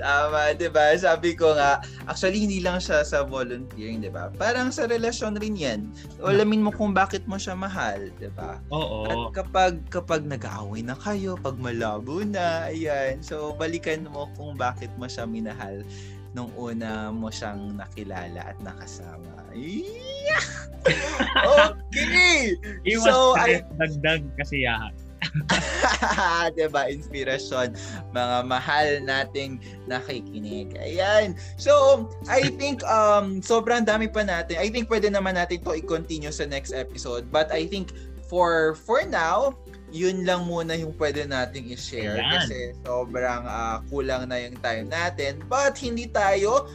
Tama, 0.00 0.56
di 0.56 0.68
ba? 0.72 0.96
Sabi 0.96 1.36
ko 1.36 1.52
nga, 1.56 1.84
actually 2.08 2.42
hindi 2.44 2.64
lang 2.64 2.80
siya 2.80 3.04
sa 3.04 3.24
volunteering, 3.26 4.00
di 4.00 4.10
ba? 4.10 4.32
Parang 4.34 4.72
sa 4.72 4.88
relasyon 4.88 5.36
rin 5.38 5.54
yan. 5.54 5.80
Ulamin 6.22 6.64
mo 6.64 6.70
kung 6.72 6.96
bakit 6.96 7.24
mo 7.28 7.36
siya 7.36 7.52
mahal, 7.52 8.08
di 8.16 8.30
ba? 8.32 8.58
Oo. 8.72 9.08
At 9.08 9.44
kapag, 9.44 9.84
kapag 9.92 10.24
nag-aaway 10.24 10.80
na 10.80 10.96
kayo, 10.96 11.36
pag 11.40 11.60
malabo 11.60 12.24
na, 12.24 12.72
ayan. 12.72 13.20
So, 13.20 13.52
balikan 13.56 14.08
mo 14.08 14.30
kung 14.34 14.56
bakit 14.56 14.90
mo 14.96 15.06
siya 15.06 15.28
minahal 15.28 15.84
nung 16.32 16.48
una 16.56 17.12
mo 17.12 17.28
siyang 17.28 17.76
nakilala 17.76 18.40
at 18.40 18.58
nakasama. 18.64 19.52
Yeah! 19.52 20.44
okay! 21.68 22.56
Iwas 22.88 23.04
so, 23.04 23.36
I... 23.36 23.60
dagdag 23.76 24.24
kasiyahan. 24.40 24.96
'Di 26.54 26.66
ba? 26.68 26.90
Inspirasyon 26.90 27.74
mga 28.10 28.36
mahal 28.46 28.88
nating 29.02 29.62
nakikinig. 29.86 30.74
Ayan. 30.78 31.38
So, 31.56 32.06
I 32.26 32.50
think 32.58 32.82
um 32.86 33.40
sobrang 33.40 33.86
dami 33.86 34.10
pa 34.10 34.26
natin. 34.26 34.58
I 34.58 34.68
think 34.68 34.90
pwede 34.90 35.08
naman 35.08 35.38
natin 35.38 35.62
'to 35.62 35.78
i-continue 35.78 36.34
sa 36.34 36.46
next 36.46 36.74
episode. 36.74 37.30
But 37.30 37.50
I 37.54 37.66
think 37.66 37.94
for 38.26 38.74
for 38.82 39.04
now, 39.06 39.56
yun 39.92 40.24
lang 40.24 40.48
muna 40.48 40.72
yung 40.72 40.96
pwede 40.96 41.28
nating 41.28 41.68
i-share 41.68 42.16
Ayan. 42.16 42.32
kasi 42.32 42.58
sobrang 42.82 43.44
uh, 43.44 43.84
kulang 43.92 44.26
na 44.26 44.40
yung 44.40 44.56
time 44.64 44.88
natin. 44.88 45.38
But 45.46 45.76
hindi 45.76 46.08
tayo 46.08 46.66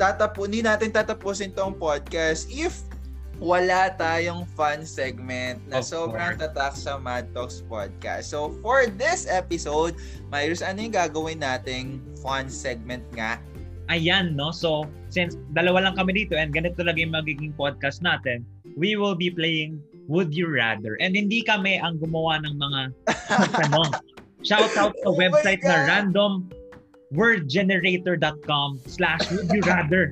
tatapo, 0.00 0.48
hindi 0.48 0.64
natin 0.64 0.90
tatapusin 0.90 1.52
tong 1.52 1.76
podcast 1.76 2.48
if 2.48 2.80
wala 3.42 3.90
tayong 3.98 4.46
fun 4.54 4.86
segment 4.86 5.58
na 5.66 5.82
of 5.82 5.84
sobrang 5.84 6.38
course. 6.38 6.54
tatak 6.54 6.74
sa 6.78 6.94
Mad 6.94 7.26
Talks 7.34 7.66
Podcast. 7.66 8.30
So, 8.30 8.54
for 8.62 8.86
this 8.86 9.26
episode, 9.26 9.98
Myros, 10.30 10.62
ano 10.62 10.78
yung 10.78 10.94
gagawin 10.94 11.42
nating 11.42 11.98
fun 12.22 12.46
segment 12.46 13.02
nga? 13.18 13.42
Ayan, 13.90 14.38
no? 14.38 14.54
So, 14.54 14.86
since 15.10 15.34
dalawa 15.58 15.90
lang 15.90 15.98
kami 15.98 16.22
dito 16.22 16.38
and 16.38 16.54
ganito 16.54 16.78
talaga 16.78 17.02
yung 17.02 17.18
magiging 17.18 17.50
podcast 17.58 17.98
natin, 17.98 18.46
we 18.78 18.94
will 18.94 19.18
be 19.18 19.26
playing 19.26 19.82
Would 20.06 20.30
You 20.30 20.46
Rather. 20.46 20.94
And 21.02 21.18
hindi 21.18 21.42
kami 21.42 21.82
ang 21.82 21.98
gumawa 21.98 22.46
ng 22.46 22.54
mga 22.62 22.80
tanong. 23.58 23.90
Shout 24.46 24.70
out 24.78 24.94
sa 25.02 25.10
oh 25.10 25.18
website 25.18 25.66
na 25.66 25.82
random 25.90 26.46
wordgenerator.com 27.12 28.80
slash 28.86 29.30
would 29.30 29.50
you 29.52 29.62
rather. 29.68 30.10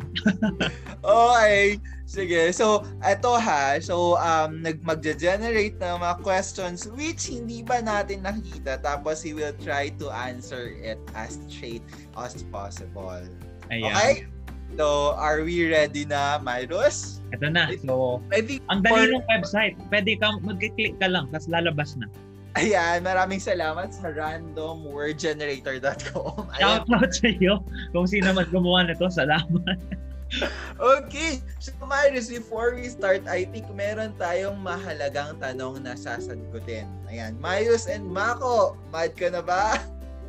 okay. 1.04 1.80
Sige. 2.10 2.50
So, 2.50 2.82
eto 3.06 3.38
ha. 3.38 3.78
So, 3.78 4.18
um, 4.18 4.66
nag 4.66 4.82
magge-generate 4.82 5.78
ng 5.78 6.02
mga 6.02 6.26
questions 6.26 6.90
which 6.98 7.30
hindi 7.30 7.62
ba 7.62 7.78
natin 7.78 8.26
nakita. 8.26 8.82
Tapos, 8.82 9.22
he 9.22 9.30
will 9.30 9.54
try 9.62 9.94
to 10.02 10.10
answer 10.10 10.74
it 10.82 10.98
as 11.14 11.38
straight 11.46 11.86
as 12.18 12.42
possible. 12.50 13.22
Ayan. 13.70 13.94
Okay? 13.94 14.26
So, 14.74 15.14
are 15.14 15.46
we 15.46 15.70
ready 15.70 16.02
na, 16.02 16.42
Myros? 16.42 17.22
Ito 17.30 17.46
na. 17.46 17.70
So, 17.86 18.18
I 18.34 18.42
think 18.42 18.66
ang 18.74 18.82
dali 18.82 19.14
for... 19.14 19.22
ng 19.22 19.26
website. 19.30 19.78
Pwede 19.86 20.18
kang 20.18 20.42
mag-click 20.42 20.98
ka 20.98 21.06
lang, 21.06 21.30
tapos 21.30 21.46
lalabas 21.46 21.94
na. 21.94 22.10
Ayan, 22.58 23.06
maraming 23.06 23.38
salamat 23.38 23.94
sa 23.94 24.10
randomwordgenerator.com. 24.10 26.50
Shout 26.58 26.90
out 26.90 27.14
sa 27.14 27.30
iyo 27.30 27.62
kung 27.94 28.10
sino 28.10 28.34
man 28.34 28.50
gumawa 28.50 28.90
nito. 28.90 29.06
Salamat. 29.06 29.78
okay. 30.80 31.42
So, 31.58 31.72
Myris, 31.82 32.30
before 32.30 32.74
we 32.74 32.86
start, 32.88 33.26
I 33.26 33.44
think 33.46 33.66
meron 33.74 34.14
tayong 34.16 34.62
mahalagang 34.62 35.42
tanong 35.42 35.82
na 35.82 35.98
sasagutin. 35.98 36.86
Ayan. 37.10 37.36
Myris 37.42 37.90
and 37.90 38.06
Mako, 38.06 38.78
mad 38.94 39.18
ka 39.18 39.30
na 39.30 39.42
ba? 39.42 39.78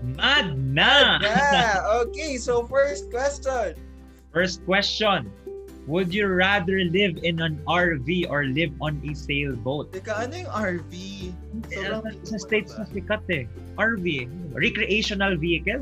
Mad 0.02 0.58
na! 0.58 1.22
Mad 1.22 1.30
na! 1.30 1.70
Okay, 2.02 2.42
so 2.42 2.66
first 2.66 3.14
question. 3.14 3.78
First 4.34 4.66
question. 4.66 5.30
Would 5.90 6.14
you 6.14 6.30
rather 6.30 6.86
live 6.86 7.18
in 7.26 7.42
an 7.42 7.58
RV 7.66 8.30
or 8.30 8.46
live 8.46 8.74
on 8.82 9.02
a 9.02 9.18
sailboat? 9.18 9.90
Teka, 9.94 10.30
ano 10.30 10.46
yung 10.46 10.54
RV? 10.54 10.92
Sobrang 11.74 12.06
eh, 12.06 12.22
sa 12.22 12.38
states 12.38 12.78
na 12.78 12.86
sikat 12.86 13.26
eh. 13.34 13.50
RV. 13.82 14.30
Recreational 14.54 15.38
vehicle? 15.42 15.82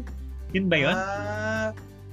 Yun 0.56 0.66
ba 0.72 0.78
yun? 0.80 0.96
Ah, 0.96 1.70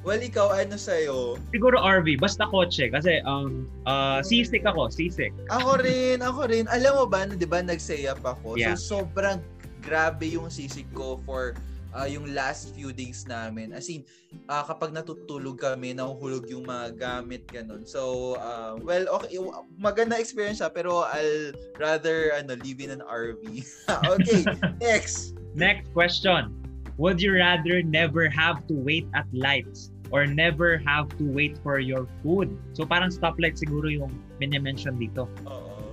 Well, 0.07 0.23
ikaw, 0.23 0.55
ano 0.55 0.79
sa'yo? 0.79 1.35
Siguro 1.51 1.83
RV, 1.83 2.23
basta 2.23 2.47
kotse. 2.47 2.95
Kasi, 2.95 3.19
um, 3.27 3.67
uh, 3.91 4.23
seasick 4.23 4.63
ako, 4.63 4.87
seasick. 4.87 5.35
Ako 5.51 5.83
rin, 5.83 6.23
ako 6.23 6.47
rin. 6.47 6.71
Alam 6.71 7.03
mo 7.03 7.05
ba, 7.11 7.27
di 7.27 7.43
ba, 7.43 7.59
nag-say 7.59 8.07
up 8.07 8.23
ako? 8.23 8.55
Yeah. 8.55 8.79
So, 8.79 9.03
sobrang 9.03 9.43
grabe 9.83 10.31
yung 10.31 10.47
seasick 10.47 10.87
ko 10.95 11.19
for 11.27 11.59
uh, 11.91 12.07
yung 12.07 12.31
last 12.31 12.71
few 12.79 12.95
days 12.95 13.27
namin. 13.27 13.75
As 13.75 13.91
in, 13.91 14.07
uh, 14.47 14.63
kapag 14.63 14.95
natutulog 14.95 15.59
kami, 15.59 15.91
nahuhulog 15.91 16.47
yung 16.55 16.71
mga 16.71 16.95
gamit, 16.95 17.43
ganun. 17.51 17.83
So, 17.83 18.39
uh, 18.39 18.79
well, 18.79 19.11
okay, 19.19 19.43
maganda 19.75 20.23
experience 20.23 20.63
siya, 20.63 20.71
pero 20.71 21.03
I'll 21.03 21.51
rather 21.83 22.31
ano, 22.39 22.55
live 22.63 22.79
in 22.79 22.95
an 22.95 23.03
RV. 23.03 23.43
okay, 24.15 24.47
next. 24.79 25.35
Next 25.59 25.91
question. 25.91 26.55
Would 26.97 27.21
you 27.21 27.37
rather 27.37 27.83
never 27.83 28.25
have 28.31 28.65
to 28.73 28.75
wait 28.77 29.05
at 29.13 29.29
lights 29.35 29.93
or 30.11 30.27
never 30.27 30.79
have 30.83 31.11
to 31.19 31.25
wait 31.25 31.59
for 31.63 31.79
your 31.79 32.07
food. 32.23 32.55
So 32.75 32.87
parang 32.87 33.11
stoplight 33.11 33.59
siguro 33.59 33.91
yung 33.91 34.13
mention 34.39 34.99
dito. 34.99 35.27
Oo. 35.47 35.93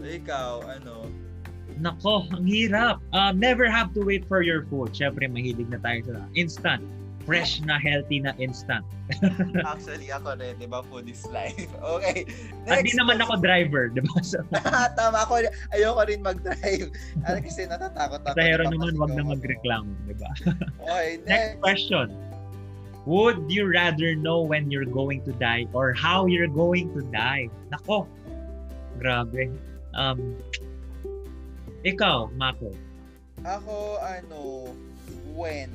Ikaw, 0.00 0.64
ano? 0.80 1.04
Nako, 1.80 2.28
ang 2.32 2.44
hirap. 2.44 3.00
Uh, 3.12 3.32
never 3.32 3.68
have 3.68 3.92
to 3.96 4.04
wait 4.04 4.24
for 4.28 4.40
your 4.40 4.64
food. 4.68 4.92
Siyempre, 4.92 5.28
mahilig 5.28 5.68
na 5.68 5.80
tayo 5.80 6.00
sa 6.08 6.24
instant. 6.36 6.84
fresh 7.28 7.60
na 7.68 7.76
healthy 7.78 8.18
na 8.18 8.32
instant. 8.40 8.82
Actually, 9.62 10.08
ako 10.08 10.34
rin, 10.40 10.56
di 10.56 10.66
ba, 10.66 10.80
food 10.88 11.06
is 11.06 11.22
life. 11.28 11.68
Okay. 12.00 12.24
At 12.66 12.82
di 12.82 12.92
naman 12.96 13.20
ako 13.20 13.38
driver, 13.38 13.92
di 13.92 14.00
ba? 14.00 14.18
So, 14.24 14.40
Tama 14.98 15.28
ako, 15.28 15.44
ayoko 15.70 16.02
rin 16.08 16.24
mag-drive. 16.24 16.88
Ano 17.28 17.38
kasi 17.44 17.68
natatakot 17.68 18.24
ako. 18.24 18.34
sa 18.34 18.42
hero 18.42 18.64
naman, 18.66 18.96
wag 18.96 19.12
na 19.14 19.22
ako- 19.22 19.32
magreklamo, 19.36 19.90
di 20.08 20.14
ba? 20.16 20.30
Okay, 20.88 21.08
Next 21.28 21.28
next. 21.28 21.60
question. 21.60 22.06
Would 23.08 23.48
you 23.48 23.64
rather 23.64 24.14
know 24.14 24.44
when 24.44 24.70
you're 24.70 24.88
going 24.88 25.24
to 25.24 25.32
die 25.32 25.64
or 25.72 25.92
how 25.96 26.26
you're 26.26 26.52
going 26.52 26.92
to 26.92 27.00
die? 27.08 27.48
Nako. 27.72 28.04
Grabe. 29.00 29.56
Um, 29.96 30.36
ikaw, 31.80 32.28
Mako. 32.36 32.76
Ako, 33.40 33.96
ano, 34.04 34.68
when. 35.32 35.72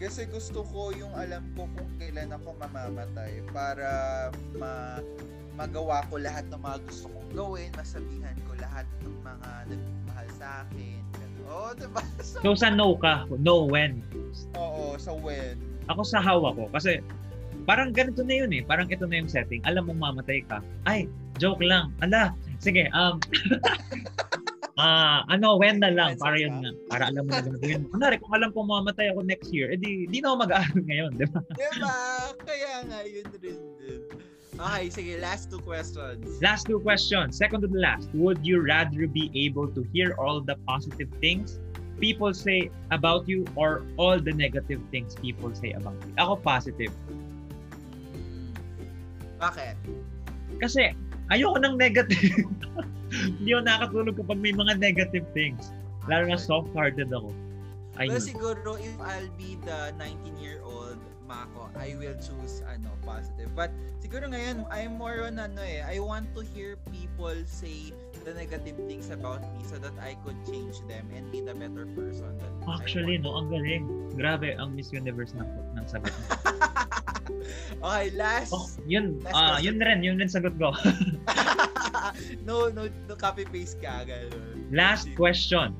Kasi 0.00 0.24
gusto 0.26 0.64
ko 0.72 0.90
yung 0.96 1.12
alam 1.12 1.44
ko 1.54 1.68
kung 1.76 1.90
kailan 2.00 2.32
ako 2.32 2.56
mamamatay 2.58 3.38
para 3.54 3.86
ma 4.56 4.98
magawa 5.52 6.02
ko 6.08 6.16
lahat 6.16 6.48
ng 6.48 6.58
mga 6.58 6.78
gusto 6.88 7.06
kong 7.12 7.30
gawin, 7.36 7.70
masabihan 7.76 8.34
ko 8.48 8.56
lahat 8.56 8.88
ng 9.04 9.16
mga 9.20 9.50
nagmahal 9.68 10.28
sa 10.40 10.64
akin. 10.66 11.00
Oo, 11.46 11.68
oh, 11.68 11.70
diba? 11.76 12.02
So, 12.24 12.40
So, 12.44 12.56
sa 12.56 12.72
no 12.72 12.96
ka? 12.96 13.28
No 13.36 13.68
when? 13.68 14.00
oo, 14.56 14.96
sa 14.96 15.12
when. 15.12 15.71
Ako 15.90 16.06
sa 16.06 16.22
how 16.22 16.38
ako. 16.46 16.70
Kasi, 16.70 17.02
parang 17.64 17.94
ganito 17.94 18.22
na 18.22 18.34
yun 18.44 18.50
eh. 18.54 18.62
Parang 18.62 18.90
ito 18.90 19.06
na 19.06 19.18
yung 19.18 19.30
setting. 19.30 19.62
Alam 19.66 19.90
mong 19.90 20.00
mamatay 20.12 20.42
ka. 20.46 20.62
Ay, 20.86 21.06
joke 21.38 21.62
lang. 21.62 21.94
Ala, 22.02 22.34
sige, 22.58 22.86
um, 22.94 23.18
ah 24.80 25.22
ano, 25.28 25.60
when 25.60 25.78
na 25.78 25.92
lang, 25.92 26.16
para 26.18 26.38
yun 26.38 26.62
nga. 26.62 26.70
Para 26.90 27.04
alam 27.10 27.28
mo 27.28 27.30
na 27.34 27.44
gagawin 27.44 27.86
mo. 27.86 27.86
Kunwari, 27.94 28.16
kung 28.18 28.34
alam 28.34 28.50
kong 28.54 28.68
mamatay 28.70 29.12
ako 29.12 29.20
next 29.26 29.48
year, 29.54 29.70
edi, 29.70 30.06
di 30.08 30.18
na 30.22 30.34
ako 30.34 30.36
mag-aaral 30.48 30.80
ngayon, 30.90 31.10
di 31.18 31.26
ba? 31.28 31.40
Diba? 31.54 31.96
Kaya 32.42 32.72
nga, 32.88 32.98
yun 33.06 33.26
rin 33.42 33.58
din. 33.78 34.00
Okay, 34.52 34.92
sige, 34.92 35.12
last 35.18 35.48
two 35.48 35.58
questions. 35.64 36.22
Last 36.44 36.68
two 36.68 36.78
questions. 36.78 37.40
Second 37.40 37.64
to 37.64 37.68
the 37.72 37.80
last. 37.80 38.12
Would 38.12 38.44
you 38.44 38.60
rather 38.60 39.08
be 39.08 39.32
able 39.32 39.66
to 39.72 39.80
hear 39.96 40.12
all 40.20 40.44
the 40.44 40.60
positive 40.68 41.08
things 41.24 41.58
people 42.02 42.34
say 42.34 42.66
about 42.90 43.30
you 43.30 43.46
or 43.54 43.86
all 43.94 44.18
the 44.18 44.34
negative 44.34 44.82
things 44.90 45.14
people 45.22 45.54
say 45.54 45.70
about 45.78 45.94
you? 46.02 46.10
Ako 46.18 46.42
positive. 46.42 46.90
Bakit? 49.38 49.78
Kasi 50.58 50.98
ayoko 51.30 51.62
ng 51.62 51.78
negative. 51.78 52.42
Hindi 53.38 53.54
ako 53.54 53.62
nakatulog 53.62 54.14
kapag 54.18 54.38
may 54.42 54.50
mga 54.50 54.82
negative 54.82 55.26
things. 55.30 55.70
Lalo 56.10 56.26
na 56.26 56.34
soft-hearted 56.34 57.14
ako. 57.14 57.30
Well, 57.94 58.18
Ayun. 58.18 58.24
siguro 58.24 58.70
if 58.80 58.96
I'll 58.98 59.30
be 59.38 59.60
the 59.62 59.94
19-year-old 60.00 60.98
Mako, 61.28 61.70
I 61.78 61.94
will 61.96 62.16
choose 62.18 62.64
ano 62.66 62.90
positive. 63.06 63.52
But 63.54 63.70
siguro 64.02 64.32
ngayon, 64.32 64.66
I'm 64.72 64.98
more 64.98 65.22
on 65.22 65.38
ano 65.38 65.62
eh, 65.62 65.84
I 65.84 66.02
want 66.02 66.32
to 66.34 66.42
hear 66.42 66.80
people 66.90 67.36
say 67.46 67.94
the 68.22 68.34
negative 68.34 68.78
things 68.86 69.10
about 69.10 69.42
me 69.54 69.66
so 69.66 69.76
that 69.82 69.92
I 69.98 70.14
could 70.22 70.38
change 70.46 70.78
them 70.86 71.10
and 71.14 71.26
be 71.30 71.42
the 71.42 71.54
better 71.54 71.86
person 71.90 72.38
that 72.38 72.52
I 72.66 72.78
Actually, 72.78 73.18
no, 73.18 73.34
ang 73.36 73.50
galing. 73.50 74.14
Grabe, 74.14 74.54
ang 74.54 74.78
Miss 74.78 74.94
Universe 74.94 75.34
ng, 75.34 75.46
ng 75.78 75.84
sagot. 75.90 76.14
okay, 77.82 78.06
last. 78.14 78.54
Oh, 78.54 78.66
yun, 78.86 79.18
Last 79.26 79.34
ah, 79.34 79.58
question. 79.58 79.64
yun 79.66 79.76
rin, 79.82 79.98
yun 80.02 80.14
rin 80.22 80.30
sagot 80.30 80.54
ko. 80.56 80.70
no, 82.48 82.70
no, 82.70 82.86
no 83.10 83.14
copy 83.18 83.42
paste 83.42 83.82
ka 83.82 84.06
ganun. 84.06 84.70
Last 84.70 85.10
question. 85.18 85.74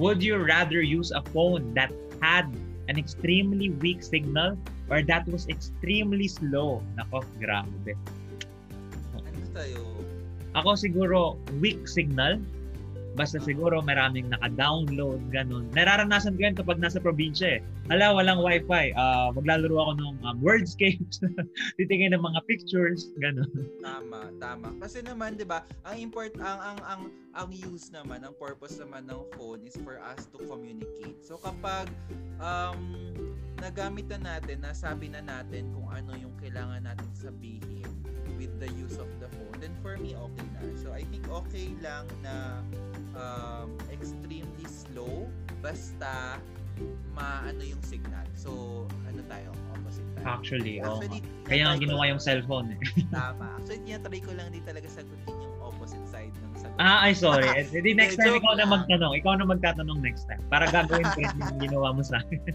Would 0.00 0.24
you 0.24 0.40
rather 0.40 0.80
use 0.80 1.12
a 1.12 1.20
phone 1.36 1.76
that 1.76 1.92
had 2.24 2.48
an 2.88 2.96
extremely 2.96 3.68
weak 3.84 4.00
signal 4.00 4.56
or 4.88 5.04
that 5.04 5.28
was 5.28 5.44
extremely 5.52 6.28
slow? 6.28 6.80
Nako, 6.96 7.20
grabe. 7.36 7.92
Ano 9.12 9.44
tayo? 9.52 9.95
Ako 10.56 10.72
siguro 10.74 11.36
weak 11.60 11.84
signal. 11.84 12.40
Basta 13.16 13.40
siguro 13.40 13.80
maraming 13.80 14.28
naka-download, 14.28 15.20
ganun. 15.32 15.68
Nararanasan 15.72 16.36
ko 16.36 16.40
yan 16.48 16.56
kapag 16.56 16.80
nasa 16.80 17.00
probinsya 17.00 17.60
eh. 17.60 17.62
Hala, 17.86 18.10
walang 18.10 18.42
wifi. 18.42 18.90
Ah, 18.98 19.30
maglalaro 19.30 19.78
ako 19.78 19.92
ng 19.94 20.14
um, 20.26 20.36
wordscapes. 20.42 21.22
Titingin 21.78 22.18
ng 22.18 22.22
mga 22.22 22.42
pictures, 22.50 23.14
ganun. 23.22 23.46
Tama, 23.78 24.34
tama. 24.42 24.74
Kasi 24.82 25.06
naman, 25.06 25.38
'di 25.38 25.46
ba, 25.46 25.62
ang 25.86 25.94
import 26.02 26.34
ang 26.42 26.74
ang 26.74 26.78
ang 26.82 27.02
ang 27.30 27.48
use 27.54 27.94
naman, 27.94 28.26
ang 28.26 28.34
purpose 28.42 28.82
naman 28.82 29.06
ng 29.06 29.22
phone 29.38 29.62
is 29.62 29.78
for 29.86 30.02
us 30.02 30.26
to 30.34 30.42
communicate. 30.50 31.22
So 31.22 31.38
kapag 31.38 31.86
um 32.42 33.14
nagamit 33.62 34.10
na 34.10 34.34
natin, 34.34 34.66
nasabi 34.66 35.06
na 35.06 35.22
natin 35.22 35.70
kung 35.70 35.86
ano 35.86 36.18
yung 36.18 36.34
kailangan 36.42 36.82
natin 36.82 37.06
sabihin 37.14 37.86
with 38.34 38.50
the 38.58 38.68
use 38.74 38.98
of 38.98 39.06
the 39.22 39.30
phone, 39.38 39.62
then 39.62 39.72
for 39.78 39.94
me 39.94 40.18
okay 40.18 40.46
na. 40.58 40.74
So 40.74 40.90
I 40.90 41.06
think 41.06 41.30
okay 41.30 41.70
lang 41.78 42.10
na 42.18 42.66
um 43.14 43.78
extremely 43.94 44.66
slow 44.66 45.30
basta 45.62 46.42
maano 47.16 47.62
yung 47.64 47.80
signal. 47.82 48.26
So 48.36 48.84
ano 49.08 49.20
tayo? 49.30 49.50
Opposite 49.72 50.06
tayo. 50.16 50.26
Actually. 50.26 50.82
Actually, 50.82 51.20
Kaya 51.46 51.62
nga 51.70 51.76
ginawa 51.78 52.02
yung 52.10 52.20
cellphone 52.20 52.76
eh. 52.76 52.80
Tama. 53.14 53.56
Actually, 53.62 53.80
tinatry 53.86 54.20
ko 54.20 54.30
lang 54.34 54.48
din 54.52 54.64
talaga 54.66 54.88
sagutin 54.90 55.45
Ah, 56.76 57.08
ay 57.08 57.16
sorry. 57.16 57.48
Eh, 57.56 57.64
di 57.80 57.96
next 57.96 58.20
time 58.20 58.36
ikaw 58.36 58.52
na 58.56 58.68
magtanong. 58.68 59.16
Ikaw 59.16 59.40
na 59.40 59.48
magtatanong 59.48 60.04
next 60.04 60.28
time. 60.28 60.40
Para 60.52 60.68
gagawin 60.68 61.08
ko 61.16 61.24
yung 61.24 61.56
ginawa 61.64 61.96
mo 61.96 62.02
sa 62.04 62.20
akin. 62.20 62.40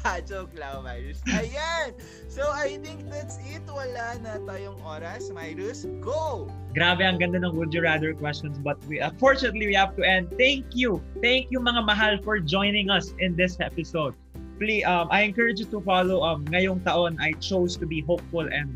Ah, 0.00 0.16
joke 0.24 0.50
lang, 0.56 0.80
Myrus. 0.80 1.20
Ayan! 1.28 1.92
So, 2.26 2.48
I 2.48 2.80
think 2.80 3.04
that's 3.12 3.36
it. 3.44 3.60
Wala 3.68 4.16
na 4.24 4.40
tayong 4.48 4.80
oras. 4.80 5.28
Myrus, 5.28 5.84
go! 6.00 6.48
Grabe, 6.72 7.04
ang 7.04 7.20
ganda 7.20 7.36
ng 7.44 7.52
Would 7.52 7.76
You 7.76 7.84
Rather 7.84 8.16
questions. 8.16 8.56
But 8.56 8.80
we, 8.88 8.96
unfortunately, 8.96 9.68
we 9.68 9.76
have 9.76 9.92
to 10.00 10.02
end. 10.02 10.32
Thank 10.40 10.72
you. 10.72 11.04
Thank 11.20 11.52
you 11.52 11.60
mga 11.60 11.84
mahal 11.84 12.16
for 12.24 12.40
joining 12.40 12.88
us 12.88 13.12
in 13.20 13.36
this 13.36 13.60
episode. 13.60 14.16
Please, 14.56 14.88
um, 14.88 15.12
I 15.12 15.28
encourage 15.28 15.60
you 15.60 15.68
to 15.68 15.84
follow. 15.84 16.24
Um, 16.24 16.48
ngayong 16.48 16.80
taon, 16.88 17.20
I 17.20 17.36
chose 17.36 17.76
to 17.76 17.84
be 17.84 18.00
hopeful 18.00 18.48
and 18.48 18.72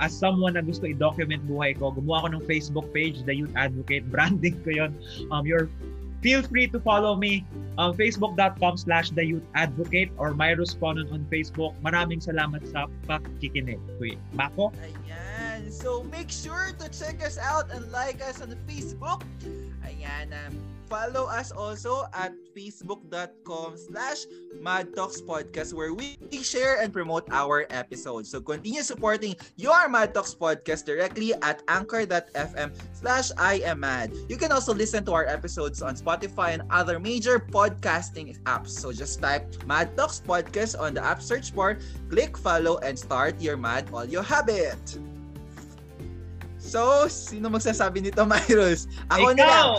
as 0.00 0.16
someone 0.16 0.56
na 0.56 0.64
gusto 0.64 0.88
i-document 0.88 1.44
buhay 1.44 1.76
ko, 1.76 1.92
gumawa 1.92 2.26
ko 2.26 2.28
ng 2.40 2.44
Facebook 2.48 2.88
page, 2.96 3.22
The 3.28 3.36
Youth 3.36 3.54
Advocate. 3.54 4.08
Branding 4.12 4.56
ko 4.64 4.70
yun. 4.72 4.90
Um, 5.28 5.44
you're, 5.44 5.68
feel 6.24 6.42
free 6.42 6.66
to 6.72 6.80
follow 6.80 7.16
me 7.16 7.44
um, 7.78 7.96
facebook.com 7.96 8.76
slash 8.76 9.10
the 9.10 9.24
youth 9.24 9.46
advocate 9.54 10.10
or 10.16 10.32
Myros 10.32 10.76
Ponon 10.76 11.08
on 11.12 11.24
Facebook. 11.32 11.72
Maraming 11.80 12.20
salamat 12.20 12.60
sa 12.68 12.88
pakikinig. 13.08 13.80
Kuya 13.96 14.20
Mako? 14.36 14.72
Ayan. 14.84 15.72
So, 15.72 16.04
make 16.12 16.28
sure 16.28 16.76
to 16.76 16.86
check 16.92 17.24
us 17.24 17.40
out 17.40 17.72
and 17.72 17.88
like 17.88 18.20
us 18.20 18.44
on 18.44 18.52
Facebook. 18.68 19.24
Ayan. 19.80 20.32
Um, 20.32 20.52
follow 20.90 21.30
us 21.30 21.54
also 21.54 22.10
at 22.12 22.34
facebook.com 22.50 23.78
slash 23.78 24.26
Mad 24.58 24.90
where 25.72 25.94
we 25.94 26.18
share 26.42 26.82
and 26.82 26.92
promote 26.92 27.24
our 27.30 27.64
episodes. 27.70 28.28
So, 28.28 28.42
continue 28.42 28.82
supporting 28.82 29.36
your 29.56 29.88
Mad 29.88 30.12
Talks 30.12 30.34
Podcast 30.34 30.84
directly 30.84 31.32
at 31.40 31.62
anchor.fm 31.68 32.74
slash 32.92 33.30
I 33.38 33.62
am 33.64 33.80
mad. 33.80 34.12
You 34.28 34.36
can 34.36 34.52
also 34.52 34.74
listen 34.74 35.06
to 35.06 35.14
our 35.14 35.24
episodes 35.24 35.80
on 35.80 35.94
Spotify 35.94 36.58
and 36.58 36.62
other 36.68 36.98
major 36.98 37.38
podcasting 37.38 38.36
apps. 38.42 38.74
So, 38.74 38.92
just 38.92 39.22
type 39.22 39.46
Mad 39.64 39.96
Talks 39.96 40.20
Podcast 40.20 40.78
on 40.78 40.92
the 40.92 41.04
app 41.04 41.22
search 41.22 41.54
bar 41.54 41.78
click 42.10 42.36
follow 42.36 42.78
and 42.82 42.98
start 42.98 43.40
your 43.40 43.56
mad 43.56 43.88
audio 43.94 44.20
habit. 44.20 44.98
So, 46.70 47.10
sino 47.10 47.50
magsasabi 47.50 47.98
nito, 47.98 48.22
Myros? 48.30 48.86
Ako 49.10 49.34
na 49.34 49.42
lang. 49.42 49.70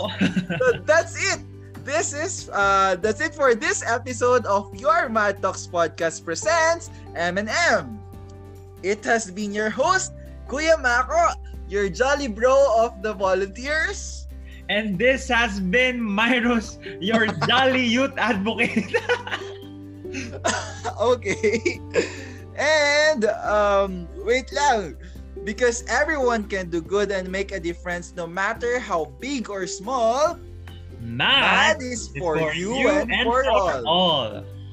So, 0.60 0.66
that's 0.84 1.16
it. 1.16 1.40
This 1.82 2.14
is 2.14 2.46
uh 2.54 2.94
that's 3.02 3.18
it 3.18 3.34
for 3.34 3.58
this 3.58 3.82
episode 3.82 4.46
of 4.46 4.70
your 4.78 5.10
Mad 5.10 5.42
Talks 5.42 5.66
podcast 5.66 6.22
presents 6.22 6.94
M&M. 7.18 7.98
It 8.86 9.02
has 9.02 9.34
been 9.34 9.50
your 9.50 9.66
host, 9.66 10.14
Kuya 10.46 10.78
Mako, 10.78 11.34
your 11.66 11.90
jolly 11.90 12.30
bro 12.30 12.54
of 12.78 13.02
the 13.02 13.10
volunteers. 13.10 14.30
And 14.70 14.94
this 14.94 15.26
has 15.26 15.58
been 15.58 15.98
Myros, 15.98 16.78
your 17.02 17.26
jolly 17.50 17.82
youth 17.82 18.14
advocate. 18.14 18.94
okay. 21.02 21.82
And 22.54 23.26
um 23.42 24.06
wait 24.22 24.54
lang. 24.54 24.94
Because 25.42 25.82
everyone 25.90 26.46
can 26.46 26.70
do 26.70 26.80
good 26.80 27.10
and 27.10 27.26
make 27.26 27.50
a 27.50 27.58
difference 27.58 28.14
no 28.14 28.26
matter 28.26 28.78
how 28.78 29.10
big 29.18 29.50
or 29.50 29.66
small. 29.66 30.38
Mad 31.02 31.78
Mad 31.78 31.82
is 31.82 32.14
is 32.14 32.18
for, 32.18 32.38
you, 32.54 32.88
and, 32.88 33.10
for, 33.26 33.42
all. 33.50 33.82
all. 33.86 34.32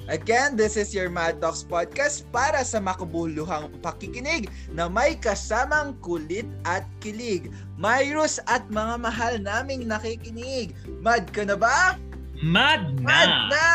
Again, 0.10 0.58
this 0.58 0.78
is 0.78 0.94
your 0.94 1.10
Mad 1.10 1.38
Talks 1.38 1.62
Podcast 1.62 2.26
para 2.34 2.66
sa 2.66 2.82
makabuluhang 2.82 3.70
pakikinig 3.82 4.50
na 4.74 4.90
may 4.90 5.14
kasamang 5.14 5.94
kulit 6.02 6.50
at 6.66 6.86
kilig. 6.98 7.54
Myros 7.78 8.42
at 8.50 8.66
mga 8.74 8.96
mahal 8.98 9.34
naming 9.38 9.86
nakikinig. 9.86 10.74
Mad 11.02 11.30
ka 11.30 11.46
na 11.46 11.54
ba? 11.54 11.98
Mad 12.42 12.98
na! 12.98 13.06
Mad 13.06 13.32
na! 13.54 13.70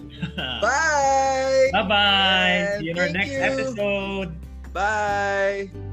Bye! 0.64 1.72
Bye-bye! 1.72 2.52
And 2.52 2.80
See 2.80 2.84
you 2.84 2.92
in 2.92 2.98
our 3.00 3.10
next 3.16 3.32
you. 3.32 3.40
episode! 3.40 4.30
Bye! 4.76 5.89